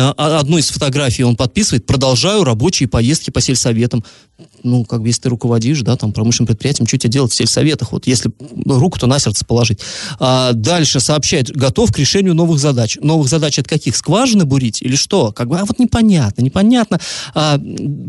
одну 0.00 0.58
из 0.58 0.70
фотографий 0.70 1.24
он 1.24 1.36
подписывает, 1.36 1.86
продолжаю 1.86 2.44
рабочие 2.44 2.88
поездки 2.88 3.30
по 3.30 3.40
сельсоветам 3.40 4.04
ну, 4.64 4.84
как 4.84 5.02
бы, 5.02 5.08
если 5.08 5.22
ты 5.22 5.28
руководишь, 5.28 5.82
да, 5.82 5.96
там, 5.96 6.12
промышленным 6.12 6.48
предприятием, 6.48 6.88
что 6.88 6.98
тебе 6.98 7.12
делать 7.12 7.32
в 7.32 7.34
сельсоветах? 7.34 7.92
Вот, 7.92 8.06
если 8.06 8.30
руку-то 8.66 9.06
на 9.06 9.18
сердце 9.18 9.44
положить. 9.44 9.80
А 10.18 10.52
дальше 10.52 11.00
сообщает, 11.00 11.50
готов 11.54 11.92
к 11.92 11.98
решению 11.98 12.34
новых 12.34 12.58
задач. 12.58 12.98
Новых 13.00 13.28
задач 13.28 13.58
от 13.58 13.68
каких? 13.68 13.94
Скважины 13.94 14.44
бурить 14.44 14.82
или 14.82 14.96
что? 14.96 15.32
Как 15.32 15.48
бы, 15.48 15.58
а 15.58 15.64
вот 15.64 15.78
непонятно, 15.78 16.42
непонятно. 16.42 16.98
А, 17.34 17.60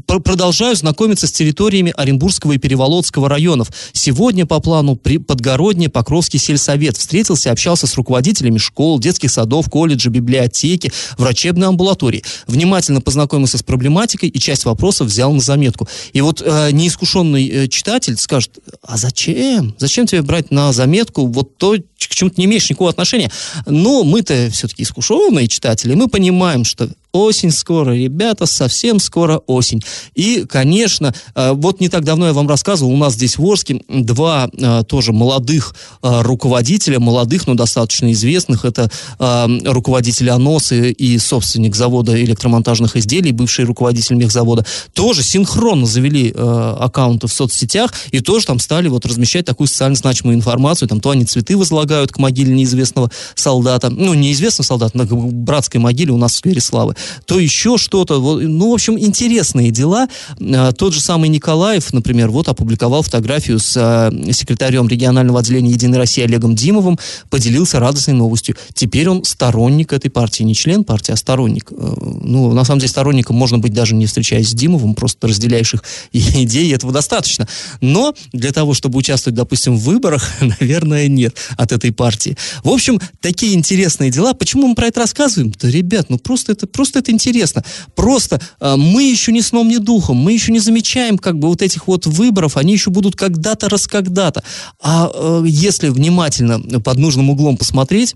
продолжаю 0.07 0.75
знакомиться 0.75 1.27
с 1.27 1.31
территориями 1.31 1.93
Оренбургского 1.95 2.53
и 2.53 2.57
Переволодского 2.57 3.29
районов. 3.29 3.69
Сегодня 3.91 4.45
по 4.45 4.59
плану 4.61 4.95
при 4.95 5.17
Подгородне 5.17 5.89
Покровский 5.89 6.39
сельсовет. 6.39 6.97
Встретился, 6.97 7.51
общался 7.51 7.85
с 7.85 7.95
руководителями 7.95 8.57
школ, 8.57 8.99
детских 8.99 9.29
садов, 9.29 9.69
колледжа, 9.69 10.09
библиотеки, 10.09 10.91
врачебной 11.17 11.67
амбулатории. 11.67 12.23
Внимательно 12.47 13.01
познакомился 13.01 13.57
с 13.57 13.63
проблематикой 13.63 14.29
и 14.29 14.39
часть 14.39 14.65
вопросов 14.65 15.07
взял 15.07 15.31
на 15.33 15.41
заметку. 15.41 15.87
И 16.15 16.21
вот 16.21 16.41
э, 16.41 16.71
неискушенный 16.71 17.45
э, 17.49 17.67
читатель 17.67 18.15
скажет, 18.15 18.59
а 18.81 18.95
зачем? 18.95 19.75
Зачем 19.77 20.07
тебе 20.07 20.21
брать 20.21 20.49
на 20.49 20.71
заметку 20.71 21.27
вот 21.27 21.57
то, 21.57 21.75
к 21.75 22.15
чему 22.15 22.29
ты 22.29 22.35
не 22.37 22.45
имеешь 22.45 22.69
никакого 22.69 22.89
отношения? 22.89 23.29
Но 23.65 24.05
мы-то 24.05 24.49
все-таки 24.49 24.83
искушенные 24.83 25.49
читатели, 25.49 25.93
мы 25.93 26.07
понимаем, 26.07 26.63
что 26.63 26.89
осень 27.15 27.51
скоро, 27.51 27.91
ребята, 27.91 28.45
совсем 28.45 28.99
скоро 28.99 29.37
осень. 29.47 29.81
И, 30.15 30.45
конечно, 30.47 31.13
э, 31.33 31.53
вот 31.53 31.79
не 31.79 31.87
так 31.87 32.03
давно 32.03 32.27
я 32.27 32.33
вам 32.33 32.49
рассказывал, 32.49 32.91
у 32.91 32.97
нас 32.97 33.13
здесь 33.13 33.37
в 33.37 33.45
Орске 33.45 33.81
два 33.87 34.49
э, 34.51 34.83
тоже 34.85 35.13
молодых 35.13 35.73
э, 36.03 36.21
руководителя, 36.23 36.99
молодых, 36.99 37.47
но 37.47 37.53
достаточно 37.55 38.11
известных. 38.11 38.65
Это 38.65 38.89
руководитель 39.19 40.29
Аносы 40.29 40.91
и 40.91 41.17
собственник 41.17 41.75
завода 41.75 42.21
электромонтажных 42.21 42.95
изделий, 42.95 43.31
бывший 43.31 43.65
руководитель 43.65 44.15
мехзавода, 44.15 44.65
тоже 44.93 45.23
синхронно 45.23 45.85
завели 45.85 46.33
аккаунты 46.35 47.27
в 47.27 47.33
соцсетях 47.33 47.93
и 48.11 48.19
тоже 48.19 48.45
там 48.45 48.59
стали 48.59 48.87
вот 48.87 49.05
размещать 49.05 49.45
такую 49.45 49.67
социально 49.67 49.95
значимую 49.95 50.35
информацию. 50.35 50.89
Там 50.89 50.99
то 50.99 51.11
они 51.11 51.25
цветы 51.25 51.57
возлагают 51.57 52.11
к 52.11 52.17
могиле 52.17 52.53
неизвестного 52.53 53.11
солдата, 53.35 53.89
ну, 53.89 54.13
неизвестного 54.13 54.65
солдата, 54.65 54.97
на 54.97 55.05
братской 55.05 55.79
могиле 55.79 56.11
у 56.11 56.17
нас 56.17 56.33
в 56.33 56.37
сквере 56.37 56.61
славы 56.61 56.95
то 57.25 57.39
еще 57.39 57.77
что-то. 57.77 58.19
Ну, 58.19 58.71
в 58.71 58.73
общем, 58.73 58.99
интересные 58.99 59.71
дела. 59.71 60.07
А, 60.39 60.71
тот 60.71 60.93
же 60.93 61.01
самый 61.01 61.29
Николаев, 61.29 61.93
например, 61.93 62.29
вот 62.29 62.47
опубликовал 62.47 63.01
фотографию 63.01 63.59
с 63.59 63.75
а, 63.77 64.11
секретарем 64.31 64.87
регионального 64.87 65.39
отделения 65.39 65.71
«Единой 65.71 65.97
России» 65.97 66.23
Олегом 66.23 66.55
Димовым, 66.55 66.99
поделился 67.29 67.79
радостной 67.79 68.15
новостью. 68.15 68.55
Теперь 68.73 69.09
он 69.09 69.23
сторонник 69.23 69.93
этой 69.93 70.09
партии, 70.09 70.43
не 70.43 70.55
член 70.55 70.83
партии, 70.83 71.11
а 71.11 71.15
сторонник. 71.15 71.71
Э, 71.71 71.93
ну, 72.21 72.53
на 72.53 72.63
самом 72.63 72.79
деле, 72.79 72.89
сторонником 72.89 73.35
можно 73.35 73.57
быть 73.57 73.73
даже 73.73 73.95
не 73.95 74.05
встречаясь 74.05 74.49
с 74.49 74.53
Димовым, 74.53 74.95
просто 74.95 75.27
разделяешь 75.27 75.73
их 75.73 75.83
идеи, 76.13 76.73
этого 76.73 76.91
достаточно. 76.93 77.47
Но 77.81 78.13
для 78.33 78.51
того, 78.51 78.73
чтобы 78.73 78.97
участвовать, 78.97 79.35
допустим, 79.35 79.77
в 79.77 79.83
выборах, 79.83 80.29
наверное, 80.59 81.07
нет 81.07 81.35
от 81.57 81.71
этой 81.71 81.91
партии. 81.91 82.37
В 82.63 82.69
общем, 82.69 82.99
такие 83.21 83.53
интересные 83.53 84.11
дела. 84.11 84.33
Почему 84.33 84.67
мы 84.67 84.75
про 84.75 84.87
это 84.87 85.01
рассказываем? 85.01 85.53
Да, 85.59 85.69
ребят, 85.69 86.09
ну 86.09 86.17
просто 86.17 86.51
это 86.51 86.67
просто 86.67 86.94
просто 86.95 86.99
это 86.99 87.11
интересно. 87.11 87.63
Просто 87.95 88.41
э, 88.59 88.75
мы 88.75 89.03
еще 89.03 89.31
не 89.31 89.41
сном, 89.41 89.67
ни 89.67 89.77
духом, 89.77 90.17
мы 90.17 90.33
еще 90.33 90.51
не 90.51 90.59
замечаем 90.59 91.17
как 91.17 91.37
бы 91.37 91.47
вот 91.47 91.61
этих 91.61 91.87
вот 91.87 92.05
выборов, 92.05 92.57
они 92.57 92.73
еще 92.73 92.89
будут 92.89 93.15
когда-то, 93.15 93.69
раз 93.69 93.87
когда-то. 93.87 94.43
А 94.81 95.11
э, 95.13 95.43
если 95.45 95.89
внимательно 95.89 96.79
под 96.81 96.97
нужным 96.97 97.29
углом 97.29 97.57
посмотреть, 97.57 98.15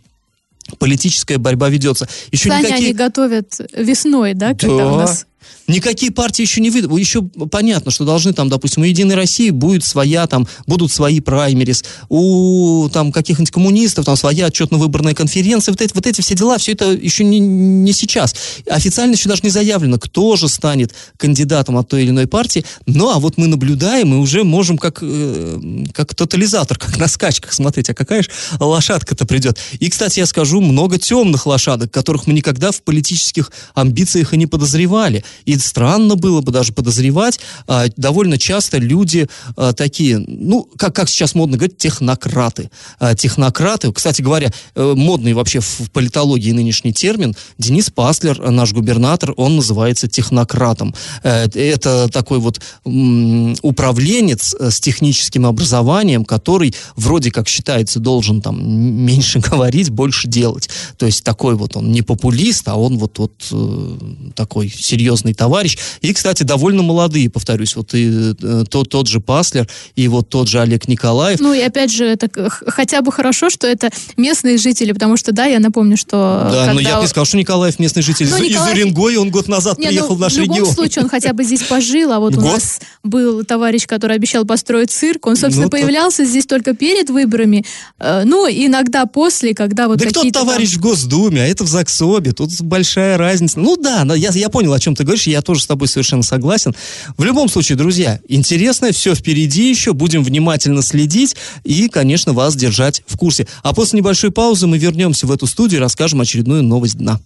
политическая 0.77 1.37
борьба 1.37 1.69
ведется. 1.69 2.07
Еще 2.31 2.49
Саня 2.49 2.67
никакие... 2.67 2.85
они 2.85 2.93
готовят 2.93 3.59
весной, 3.73 4.33
да, 4.33 4.49
когда 4.49 4.77
да. 4.77 4.93
у 4.93 4.95
нас 4.97 5.25
Никакие 5.67 6.11
партии 6.11 6.41
еще 6.41 6.61
не 6.61 6.69
выйдут. 6.69 6.97
Еще 6.97 7.21
понятно, 7.21 7.91
что 7.91 8.05
должны 8.05 8.33
там, 8.33 8.49
допустим, 8.49 8.81
у 8.81 8.85
Единой 8.85 9.15
России 9.15 9.51
будет 9.51 9.83
своя, 9.83 10.25
там, 10.27 10.47
будут 10.65 10.91
свои 10.91 11.19
праймерис, 11.19 11.83
у 12.09 12.89
там 12.91 13.11
каких-нибудь 13.11 13.51
коммунистов 13.51 14.05
там 14.05 14.15
своя 14.15 14.47
отчетно-выборная 14.47 15.13
конференция. 15.13 15.71
Вот 15.71 15.81
эти, 15.81 15.93
вот 15.93 16.07
эти 16.07 16.21
все 16.21 16.35
дела, 16.35 16.57
все 16.57 16.71
это 16.71 16.91
еще 16.91 17.23
не, 17.23 17.39
не 17.39 17.93
сейчас. 17.93 18.35
Официально 18.67 19.13
еще 19.13 19.29
даже 19.29 19.41
не 19.43 19.49
заявлено, 19.49 19.99
кто 19.99 20.35
же 20.35 20.49
станет 20.49 20.93
кандидатом 21.17 21.77
от 21.77 21.87
той 21.87 22.03
или 22.03 22.09
иной 22.09 22.27
партии. 22.27 22.65
Ну, 22.85 23.09
а 23.11 23.19
вот 23.19 23.37
мы 23.37 23.47
наблюдаем 23.47 24.13
и 24.13 24.17
уже 24.17 24.43
можем 24.43 24.77
как, 24.77 24.99
э, 25.01 25.59
как 25.93 26.15
тотализатор, 26.15 26.77
как 26.77 26.97
на 26.97 27.07
скачках 27.07 27.53
смотреть, 27.53 27.89
а 27.89 27.93
какая 27.93 28.23
же 28.23 28.29
лошадка-то 28.59 29.25
придет. 29.25 29.57
И, 29.79 29.89
кстати, 29.89 30.19
я 30.19 30.25
скажу, 30.25 30.61
много 30.61 30.97
темных 30.97 31.45
лошадок, 31.45 31.91
которых 31.91 32.27
мы 32.27 32.33
никогда 32.33 32.71
в 32.71 32.81
политических 32.81 33.51
амбициях 33.75 34.33
и 34.33 34.37
не 34.37 34.47
подозревали. 34.47 35.23
И 35.45 35.57
странно 35.57 36.15
было 36.15 36.41
бы 36.41 36.51
даже 36.51 36.73
подозревать, 36.73 37.39
а, 37.67 37.85
довольно 37.97 38.37
часто 38.37 38.77
люди 38.77 39.27
а, 39.55 39.73
такие, 39.73 40.17
ну, 40.17 40.69
как, 40.77 40.95
как 40.95 41.09
сейчас 41.09 41.35
модно 41.35 41.57
говорить, 41.57 41.77
технократы. 41.77 42.69
А, 42.99 43.15
технократы, 43.15 43.91
кстати 43.91 44.21
говоря, 44.21 44.51
э, 44.75 44.93
модный 44.95 45.33
вообще 45.33 45.59
в 45.59 45.91
политологии 45.91 46.51
нынешний 46.51 46.93
термин, 46.93 47.35
Денис 47.57 47.89
Паслер, 47.89 48.49
наш 48.49 48.73
губернатор, 48.73 49.33
он 49.37 49.57
называется 49.57 50.07
технократом. 50.07 50.95
Э, 51.23 51.47
это 51.53 52.07
такой 52.09 52.39
вот 52.39 52.61
управленец 52.83 54.55
э, 54.59 54.71
с 54.71 54.79
техническим 54.79 55.45
образованием, 55.45 56.25
который 56.25 56.73
вроде 56.95 57.31
как 57.31 57.47
считается 57.47 57.99
должен 57.99 58.41
там 58.41 58.57
меньше 58.69 59.39
говорить, 59.51 59.89
больше 59.89 60.27
делать. 60.27 60.69
То 60.97 61.05
есть 61.05 61.23
такой 61.23 61.55
вот 61.55 61.75
он 61.75 61.91
не 61.91 62.01
популист, 62.01 62.67
а 62.67 62.75
он 62.75 62.97
вот, 62.97 63.19
вот 63.19 64.33
такой 64.35 64.69
серьезный 64.69 65.18
товарищ. 65.33 65.77
И, 66.01 66.13
кстати, 66.13 66.43
довольно 66.43 66.83
молодые, 66.83 67.29
повторюсь, 67.29 67.75
вот 67.75 67.93
и 67.93 68.33
э, 68.41 68.63
тот, 68.69 68.89
тот 68.89 69.07
же 69.07 69.19
Паслер, 69.19 69.67
и 69.95 70.07
вот 70.07 70.29
тот 70.29 70.47
же 70.47 70.59
Олег 70.59 70.87
Николаев. 70.87 71.39
Ну 71.39 71.53
и 71.53 71.59
опять 71.59 71.91
же, 71.91 72.05
это 72.05 72.29
хотя 72.49 73.01
бы 73.01 73.11
хорошо, 73.11 73.49
что 73.49 73.67
это 73.67 73.89
местные 74.17 74.57
жители, 74.57 74.91
потому 74.91 75.17
что, 75.17 75.31
да, 75.31 75.45
я 75.45 75.59
напомню, 75.59 75.97
что... 75.97 76.49
Да, 76.51 76.65
когда... 76.65 76.73
но 76.73 76.79
я 76.79 77.01
бы 77.01 77.07
сказал, 77.07 77.25
что 77.25 77.37
Николаев 77.37 77.79
местный 77.79 78.01
житель 78.01 78.29
ну, 78.29 78.37
Николаев... 78.37 78.73
из 78.73 78.73
Уренгоя, 78.73 79.19
он 79.19 79.31
год 79.31 79.47
назад 79.47 79.77
Не, 79.77 79.87
приехал 79.87 80.09
ну, 80.09 80.15
в 80.15 80.19
наш 80.19 80.37
регион. 80.37 80.55
В 80.55 80.57
любом 80.59 80.73
случае, 80.73 81.03
он 81.03 81.09
хотя 81.09 81.33
бы 81.33 81.43
здесь 81.43 81.63
пожил, 81.63 82.11
а 82.11 82.19
вот 82.19 82.35
год? 82.35 82.43
у 82.43 82.47
нас 82.47 82.79
был 83.03 83.43
товарищ, 83.43 83.85
который 83.87 84.15
обещал 84.15 84.45
построить 84.45 84.91
цирк, 84.91 85.27
он, 85.27 85.35
собственно, 85.35 85.65
ну, 85.65 85.69
появлялся 85.69 86.25
здесь 86.25 86.45
только 86.45 86.73
перед 86.73 87.09
выборами, 87.09 87.65
э, 87.99 88.23
ну, 88.25 88.47
иногда 88.47 89.05
после, 89.05 89.53
когда 89.53 89.87
вот. 89.87 89.99
Да 89.99 90.05
кто 90.05 90.29
товарищ 90.29 90.71
там... 90.71 90.79
в 90.79 90.83
Госдуме, 90.83 91.43
а 91.43 91.45
это 91.45 91.63
в 91.63 91.67
ЗАГСОБе, 91.67 92.31
тут 92.31 92.49
большая 92.61 93.17
разница. 93.17 93.59
Ну 93.59 93.77
да, 93.77 94.05
я, 94.15 94.29
я 94.31 94.49
понял, 94.49 94.73
о 94.73 94.79
чем 94.79 94.95
ты 94.95 95.03
говоришь, 95.09 95.27
я 95.27 95.41
тоже 95.41 95.61
с 95.61 95.67
тобой 95.67 95.87
совершенно 95.87 96.23
согласен. 96.23 96.75
В 97.17 97.23
любом 97.23 97.49
случае, 97.49 97.77
друзья, 97.77 98.19
интересно, 98.27 98.91
все 98.91 99.15
впереди 99.15 99.69
еще, 99.69 99.93
будем 99.93 100.23
внимательно 100.23 100.81
следить 100.81 101.35
и, 101.63 101.89
конечно, 101.89 102.33
вас 102.33 102.55
держать 102.55 103.01
в 103.07 103.17
курсе. 103.17 103.47
А 103.63 103.73
после 103.73 103.97
небольшой 103.97 104.31
паузы 104.31 104.67
мы 104.67 104.77
вернемся 104.77 105.25
в 105.25 105.31
эту 105.31 105.47
студию 105.47 105.79
и 105.79 105.83
расскажем 105.83 106.21
очередную 106.21 106.63
новость 106.63 106.97
дна. 106.97 107.19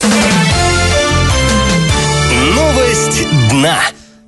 Новость 2.56 3.28
дна. 3.50 3.80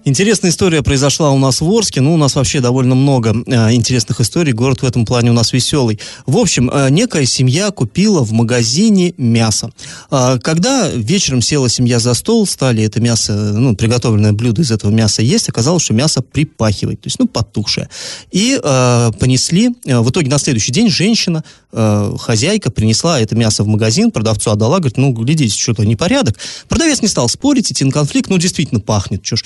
Интересная 0.08 0.52
история 0.52 0.84
произошла 0.84 1.32
у 1.32 1.40
нас 1.40 1.62
в 1.62 1.68
Орске. 1.68 2.00
Ну, 2.00 2.14
у 2.14 2.18
нас 2.18 2.36
вообще 2.36 2.62
довольно 2.62 2.94
много 2.94 3.32
э, 3.48 3.74
интересных 3.74 4.22
историй. 4.22 4.54
Город 4.54 4.84
в 4.84 4.86
этом 4.86 5.04
плане 5.04 5.32
у 5.32 5.34
нас 5.34 5.52
веселый. 5.52 6.00
В 6.28 6.38
общем, 6.38 6.70
э, 6.72 6.92
некая 6.92 7.26
семья 7.26 7.72
купила 7.72 8.22
в 8.22 8.32
магазине 8.32 9.16
мясо. 9.18 9.72
Э, 10.12 10.38
когда 10.40 10.88
вечером 10.90 11.42
села 11.42 11.70
семья 11.70 11.98
за 11.98 12.14
стол, 12.14 12.46
стали 12.46 12.84
это 12.84 13.02
мясо, 13.02 13.34
ну, 13.34 13.76
приготовленное 13.76 14.32
блюдо 14.32 14.62
из 14.62 14.70
этого 14.70 14.92
мяса 14.92 15.24
есть, 15.24 15.50
оказалось, 15.50 15.82
что 15.82 15.96
мясо 15.96 16.22
припахивает, 16.22 17.02
то 17.02 17.08
есть, 17.08 17.18
ну, 17.18 17.28
потухшее. 17.28 17.90
И 18.32 18.60
э, 18.64 19.12
понесли, 19.20 19.72
э, 19.86 20.00
в 20.02 20.12
итоге 20.12 20.30
на 20.30 20.38
следующий 20.38 20.72
день 20.72 20.88
женщина, 20.88 21.44
э, 21.72 22.16
хозяйка, 22.20 22.70
принесла 22.70 23.20
это 23.20 23.36
мясо 23.36 23.64
в 23.64 23.68
магазин, 23.68 24.12
продавцу 24.12 24.52
отдала, 24.52 24.78
говорит, 24.78 24.98
ну, 24.98 25.14
глядите, 25.14 25.58
что-то 25.58 25.84
непорядок. 25.84 26.38
Продавец 26.70 27.02
не 27.02 27.08
стал 27.08 27.28
спорить, 27.28 27.72
идти 27.72 27.84
на 27.84 27.92
конфликт, 27.92 28.30
ну, 28.30 28.38
действительно 28.38 28.80
пахнет, 28.80 29.26
ж. 29.26 29.42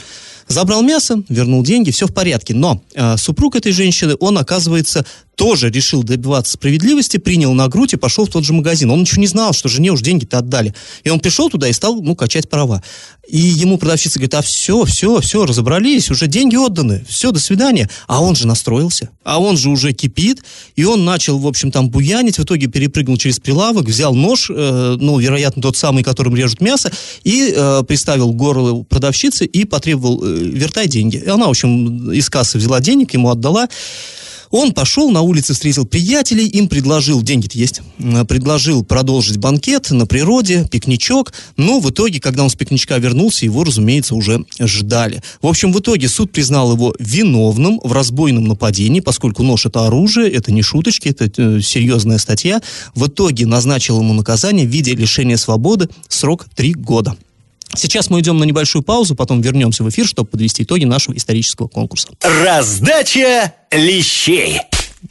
Забрал 0.49 0.81
мясо, 0.81 1.21
вернул 1.29 1.61
деньги, 1.61 1.91
все 1.91 2.07
в 2.07 2.13
порядке. 2.13 2.55
Но 2.55 2.81
э, 2.95 3.17
супруг 3.17 3.55
этой 3.55 3.71
женщины, 3.71 4.15
он, 4.19 4.35
оказывается, 4.39 5.05
тоже 5.35 5.69
решил 5.69 6.01
добиваться 6.01 6.53
справедливости, 6.53 7.17
принял 7.17 7.53
на 7.53 7.67
грудь 7.67 7.93
и 7.93 7.97
пошел 7.97 8.25
в 8.25 8.29
тот 8.29 8.43
же 8.43 8.53
магазин. 8.53 8.89
Он 8.89 9.01
ничего 9.01 9.21
не 9.21 9.27
знал, 9.27 9.53
что 9.53 9.69
жене 9.69 9.91
уж 9.91 10.01
деньги-то 10.01 10.39
отдали. 10.39 10.73
И 11.03 11.09
он 11.11 11.19
пришел 11.19 11.51
туда 11.51 11.69
и 11.69 11.73
стал, 11.73 12.01
ну, 12.01 12.15
качать 12.15 12.49
права. 12.49 12.83
И 13.29 13.37
ему 13.37 13.77
продавщица 13.77 14.17
говорит, 14.17 14.33
а 14.33 14.41
все, 14.41 14.85
все, 14.85 15.21
все, 15.21 15.45
разобрались, 15.45 16.09
уже 16.09 16.25
деньги 16.25 16.55
отданы, 16.55 17.05
все, 17.07 17.31
до 17.31 17.39
свидания. 17.39 17.87
А 18.07 18.23
он 18.23 18.35
же 18.35 18.47
настроился, 18.47 19.09
а 19.23 19.39
он 19.39 19.55
же 19.55 19.69
уже 19.69 19.93
кипит, 19.93 20.43
и 20.75 20.83
он 20.83 21.05
начал, 21.05 21.37
в 21.37 21.45
общем, 21.45 21.71
там 21.71 21.89
буянить, 21.89 22.39
в 22.39 22.43
итоге 22.43 22.65
перепрыгнул 22.65 23.17
через 23.17 23.39
прилавок, 23.39 23.85
взял 23.85 24.15
нож, 24.15 24.49
э, 24.49 24.97
ну, 24.99 25.19
вероятно, 25.19 25.61
тот 25.61 25.77
самый, 25.77 26.03
которым 26.03 26.35
режут 26.35 26.59
мясо, 26.59 26.91
и 27.23 27.53
э, 27.55 27.83
приставил 27.87 28.31
горло 28.31 28.81
продавщицы 28.83 29.45
и 29.45 29.63
потребовал, 29.63 30.23
э, 30.23 30.33
вертай 30.35 30.87
деньги. 30.87 31.17
И 31.17 31.29
она, 31.29 31.45
в 31.45 31.51
общем, 31.51 32.11
из 32.11 32.31
кассы 32.31 32.57
взяла 32.57 32.79
денег, 32.79 33.13
ему 33.13 33.29
отдала. 33.29 33.69
Он 34.51 34.73
пошел 34.73 35.11
на 35.11 35.21
улице, 35.21 35.53
встретил 35.53 35.85
приятелей, 35.85 36.47
им 36.47 36.67
предложил, 36.67 37.21
деньги-то 37.21 37.57
есть, 37.57 37.81
предложил 38.27 38.83
продолжить 38.83 39.37
банкет 39.37 39.91
на 39.91 40.07
природе, 40.07 40.67
пикничок, 40.69 41.33
но 41.55 41.79
в 41.79 41.89
итоге, 41.91 42.19
когда 42.19 42.43
он 42.43 42.49
с 42.49 42.55
пикничка 42.55 42.97
вернулся, 42.97 43.45
его, 43.45 43.63
разумеется, 43.63 44.15
уже 44.15 44.43
ждали. 44.59 45.21
В 45.41 45.47
общем, 45.47 45.71
в 45.71 45.79
итоге 45.79 46.09
суд 46.09 46.31
признал 46.31 46.73
его 46.73 46.95
виновным 46.97 47.79
в 47.83 47.91
разбойном 47.91 48.45
нападении, 48.45 49.01
поскольку 49.01 49.43
нож 49.43 49.67
это 49.67 49.85
оружие, 49.85 50.31
это 50.31 50.51
не 50.51 50.63
шуточки, 50.63 51.09
это 51.09 51.29
э, 51.37 51.61
серьезная 51.61 52.17
статья. 52.17 52.61
В 52.95 53.07
итоге 53.07 53.45
назначил 53.45 53.99
ему 53.99 54.13
наказание 54.13 54.65
в 54.65 54.69
виде 54.69 54.95
лишения 54.95 55.37
свободы 55.37 55.89
срок 56.07 56.47
3 56.55 56.73
года. 56.73 57.15
Сейчас 57.75 58.09
мы 58.09 58.19
идем 58.19 58.37
на 58.37 58.43
небольшую 58.43 58.83
паузу, 58.83 59.15
потом 59.15 59.41
вернемся 59.41 59.83
в 59.83 59.89
эфир, 59.89 60.07
чтобы 60.07 60.29
подвести 60.29 60.63
итоги 60.63 60.85
нашего 60.85 61.15
исторического 61.15 61.67
конкурса. 61.67 62.09
Раздача 62.21 63.53
лещей. 63.71 64.61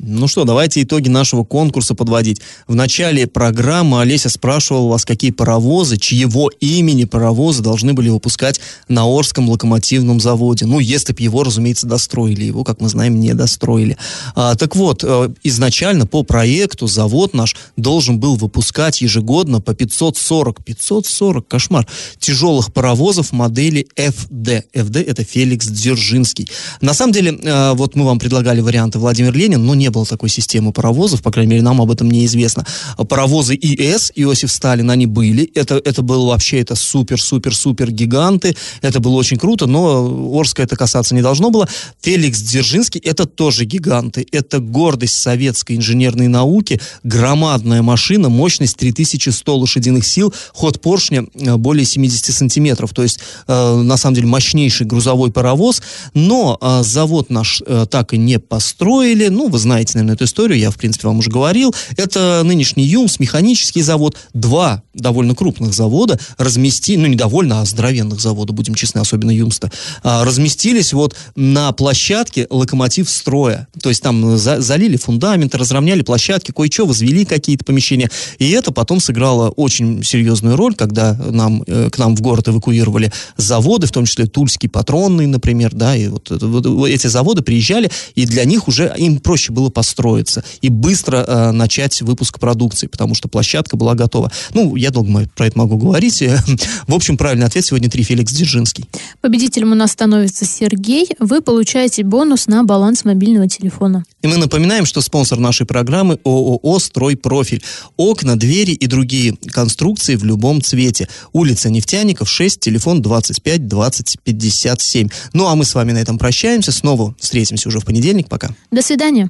Ну 0.01 0.29
что, 0.29 0.45
давайте 0.45 0.83
итоги 0.83 1.09
нашего 1.09 1.45
конкурса 1.45 1.95
подводить. 1.95 2.43
В 2.67 2.75
начале 2.75 3.27
программы 3.27 4.03
Олеся 4.03 4.29
спрашивала 4.29 4.89
вас, 4.89 5.07
какие 5.07 5.31
паровозы, 5.31 5.97
чьего 5.97 6.51
имени 6.61 7.05
паровозы 7.05 7.63
должны 7.63 7.95
были 7.95 8.11
выпускать 8.11 8.61
на 8.89 9.07
Орском 9.07 9.49
локомотивном 9.49 10.21
заводе. 10.21 10.67
Ну, 10.67 10.79
если 10.79 11.15
бы 11.15 11.23
его, 11.23 11.43
разумеется, 11.43 11.87
достроили. 11.87 12.45
Его, 12.45 12.65
как 12.65 12.83
мы 12.83 12.91
знаем, 12.91 13.19
не 13.19 13.33
достроили. 13.33 13.97
А, 14.35 14.57
так 14.57 14.77
вот, 14.77 15.05
э, 15.05 15.31
изначально 15.43 16.07
по 16.07 16.23
проекту 16.23 16.87
завод 16.87 17.33
наш 17.33 17.57
должен 17.79 18.19
был 18.19 18.37
выпускать 18.37 19.01
ежегодно 19.01 19.63
по 19.63 19.75
540, 19.75 20.65
540, 20.65 21.49
кошмар, 21.49 21.87
тяжелых 22.19 22.75
паровозов 22.75 23.33
модели 23.33 23.87
FD. 23.97 24.65
FD 24.75 25.03
это 25.03 25.25
Феликс 25.25 25.67
Дзержинский. 25.67 26.51
На 26.83 26.93
самом 26.93 27.15
деле, 27.15 27.33
э, 27.33 27.73
вот 27.73 27.95
мы 27.95 28.05
вам 28.05 28.19
предлагали 28.19 28.61
варианты 28.61 28.99
Владимир 28.99 29.35
Ленин, 29.35 29.65
но 29.65 29.78
не 29.79 29.91
было 29.91 30.05
такой 30.05 30.29
системы 30.29 30.73
паровозов, 30.73 31.23
по 31.23 31.31
крайней 31.31 31.53
мере, 31.53 31.63
нам 31.63 31.81
об 31.81 31.91
этом 31.91 32.11
неизвестно. 32.11 32.67
Паровозы 33.09 33.55
ИС, 33.55 34.13
Иосиф 34.15 34.51
Сталин, 34.51 34.91
они 34.91 35.07
были. 35.07 35.51
Это, 35.55 35.81
это 35.85 36.03
было 36.03 36.29
вообще, 36.29 36.61
это 36.61 36.75
супер-супер-супер 36.75 37.91
гиганты. 37.91 38.57
Это 38.83 39.01
было 39.01 39.15
очень 39.17 39.39
круто, 39.39 39.67
но 39.67 40.39
Орска 40.39 40.63
это 40.63 40.77
касаться 40.77 41.15
не 41.15 41.23
должно 41.23 41.51
было. 41.51 41.69
Феликс 42.01 42.41
Дзержинский, 42.41 43.01
это 43.01 43.27
тоже 43.27 43.65
гиганты. 43.65 44.27
Это 44.33 44.59
гордость 44.59 45.17
советской 45.17 45.77
инженерной 45.77 46.29
науки. 46.29 46.81
Громадная 47.03 47.83
машина, 47.83 48.29
мощность 48.29 48.77
3100 48.77 49.57
лошадиных 49.57 50.07
сил, 50.07 50.35
ход 50.53 50.81
поршня 50.81 51.27
э, 51.35 51.57
более 51.57 51.85
70 51.85 52.35
сантиметров. 52.35 52.93
То 52.93 53.03
есть, 53.03 53.21
э, 53.47 53.75
на 53.77 53.97
самом 53.97 54.15
деле, 54.17 54.27
мощнейший 54.27 54.87
грузовой 54.87 55.31
паровоз. 55.31 55.83
Но 56.15 56.59
э, 56.61 56.83
завод 56.83 57.31
наш 57.31 57.63
э, 57.65 57.87
так 57.91 58.13
и 58.13 58.19
не 58.19 58.39
построили. 58.39 59.29
Ну, 59.29 59.49
вы 59.49 59.59
знаете, 59.59 59.68
наверное, 59.69 60.15
эту 60.15 60.25
историю, 60.25 60.59
я, 60.59 60.71
в 60.71 60.77
принципе, 60.77 61.09
вам 61.09 61.19
уже 61.19 61.31
говорил. 61.31 61.75
Это 61.97 62.43
нынешний 62.45 62.85
ЮМС, 62.85 63.19
механический 63.19 63.83
завод. 63.83 64.17
Два 64.35 64.83
довольно 64.95 65.35
крупных 65.35 65.75
завода 65.75 66.19
разместили, 66.37 67.01
ну, 67.01 67.07
не 67.07 67.17
довольно, 67.17 67.61
а 67.61 67.65
здоровенных 67.65 68.21
завода, 68.21 68.53
будем 68.53 68.75
честны, 68.75 69.01
особенно 69.01 69.31
ЮМС-то, 69.31 69.71
а, 70.03 70.25
разместились 70.25 70.93
вот 70.93 71.15
на 71.37 71.73
площадке 71.73 72.47
локомотив 72.51 73.09
строя. 73.09 73.69
То 73.81 73.89
есть 73.89 74.03
там 74.03 74.37
за, 74.37 74.61
залили 74.61 74.97
фундамент, 74.97 75.55
разровняли 75.55 76.03
площадки, 76.03 76.53
кое-что 76.53 76.87
возвели 76.87 77.25
какие-то 77.25 77.65
помещения. 77.65 78.11
И 78.39 78.51
это 78.51 78.73
потом 78.73 79.01
сыграло 79.01 79.51
очень 79.51 80.03
серьезную 80.05 80.57
роль, 80.57 80.75
когда 80.75 81.15
нам, 81.15 81.63
э, 81.67 81.91
к 81.91 81.99
нам 81.99 82.17
в 82.17 82.21
город 82.21 82.49
эвакуировали 82.49 83.13
заводы, 83.37 83.87
в 83.87 83.93
том 83.93 84.07
числе 84.07 84.27
Тульский 84.27 84.69
патронный, 84.69 85.27
например, 85.27 85.75
да, 85.75 85.97
и 85.97 86.09
вот, 86.09 86.31
вот 86.31 86.89
эти 86.89 87.07
заводы 87.07 87.43
приезжали, 87.43 87.91
и 88.15 88.27
для 88.27 88.45
них 88.45 88.69
уже 88.69 88.93
им 88.97 89.19
проще 89.19 89.53
было 89.53 89.58
построиться 89.69 90.45
и 90.63 90.69
быстро 90.69 91.25
э, 91.27 91.51
начать 91.51 92.01
выпуск 92.03 92.39
продукции, 92.39 92.87
потому 92.87 93.15
что 93.15 93.29
площадка 93.29 93.77
была 93.77 93.95
готова. 93.95 94.31
Ну, 94.55 94.77
я 94.77 94.91
долго 94.91 95.29
про 95.35 95.47
это 95.47 95.59
могу 95.59 95.77
говорить. 95.77 96.23
В 96.87 96.95
общем, 96.95 97.17
правильный 97.17 97.47
ответ 97.47 97.65
сегодня 97.65 97.91
три 97.91 98.05
Феликс 98.05 98.33
Дзержинский. 98.33 98.85
Победителем 99.21 99.73
у 99.73 99.75
нас 99.75 99.93
становится 99.93 100.45
Сергей. 100.45 101.09
Вы 101.19 101.43
получаете 101.43 102.05
бонус 102.05 102.47
на 102.47 102.63
баланс 102.63 103.05
мобильного 103.05 103.49
телефона. 103.49 104.05
И 104.23 104.27
мы 104.29 104.37
напоминаем, 104.37 104.87
что 104.87 105.01
спонсор 105.01 105.39
нашей 105.39 105.67
программы 105.67 106.19
ООО 106.25 106.79
«Стройпрофиль». 106.79 107.63
Окна, 107.97 108.39
двери 108.39 108.73
и 108.73 108.87
другие 108.87 109.37
конструкции 109.51 110.17
в 110.17 110.25
любом 110.25 110.63
цвете. 110.63 111.09
Улица 111.33 111.71
Нефтяников, 111.71 112.31
6, 112.31 112.61
телефон 112.61 113.03
25 113.03 113.67
20 113.67 114.19
57. 114.25 115.09
Ну, 115.33 115.47
а 115.47 115.55
мы 115.55 115.65
с 115.65 115.75
вами 115.75 115.93
на 115.93 115.99
этом 115.99 116.19
прощаемся. 116.19 116.73
Снова 116.73 117.15
встретимся 117.19 117.69
уже 117.69 117.81
в 117.81 117.85
понедельник. 117.85 118.29
Пока. 118.29 118.51
До 118.71 118.83
свидания. 118.83 119.29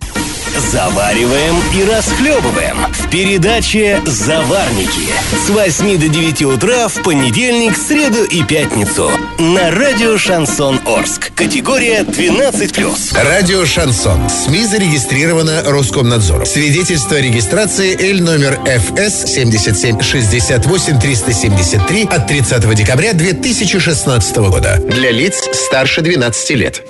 Завариваем 0.72 1.56
и 1.74 1.84
расхлебываем 1.84 2.76
в 2.92 3.08
передаче 3.10 4.02
«Заварники» 4.04 5.08
с 5.46 5.48
8 5.48 5.98
до 5.98 6.08
9 6.08 6.42
утра 6.42 6.88
в 6.88 7.02
понедельник, 7.02 7.76
среду 7.76 8.24
и 8.24 8.42
пятницу 8.42 9.10
на 9.38 9.70
радио 9.70 10.18
«Шансон 10.18 10.80
Орск». 10.84 11.32
Категория 11.34 12.00
12+. 12.00 13.24
Радио 13.24 13.64
«Шансон». 13.64 14.28
СМИ 14.28 14.66
зарегистрировано 14.66 15.62
Роскомнадзором. 15.64 16.44
Свидетельство 16.44 17.16
о 17.16 17.20
регистрации 17.20 17.96
Л 18.10 18.22
номер 18.22 18.58
ФС 18.64 19.32
7768 19.32 21.00
373 21.00 22.08
от 22.10 22.26
30 22.26 22.74
декабря 22.74 23.12
2016 23.14 24.36
года. 24.36 24.78
Для 24.84 25.12
лиц 25.12 25.48
старше 25.52 26.02
12 26.02 26.50
лет. 26.50 26.82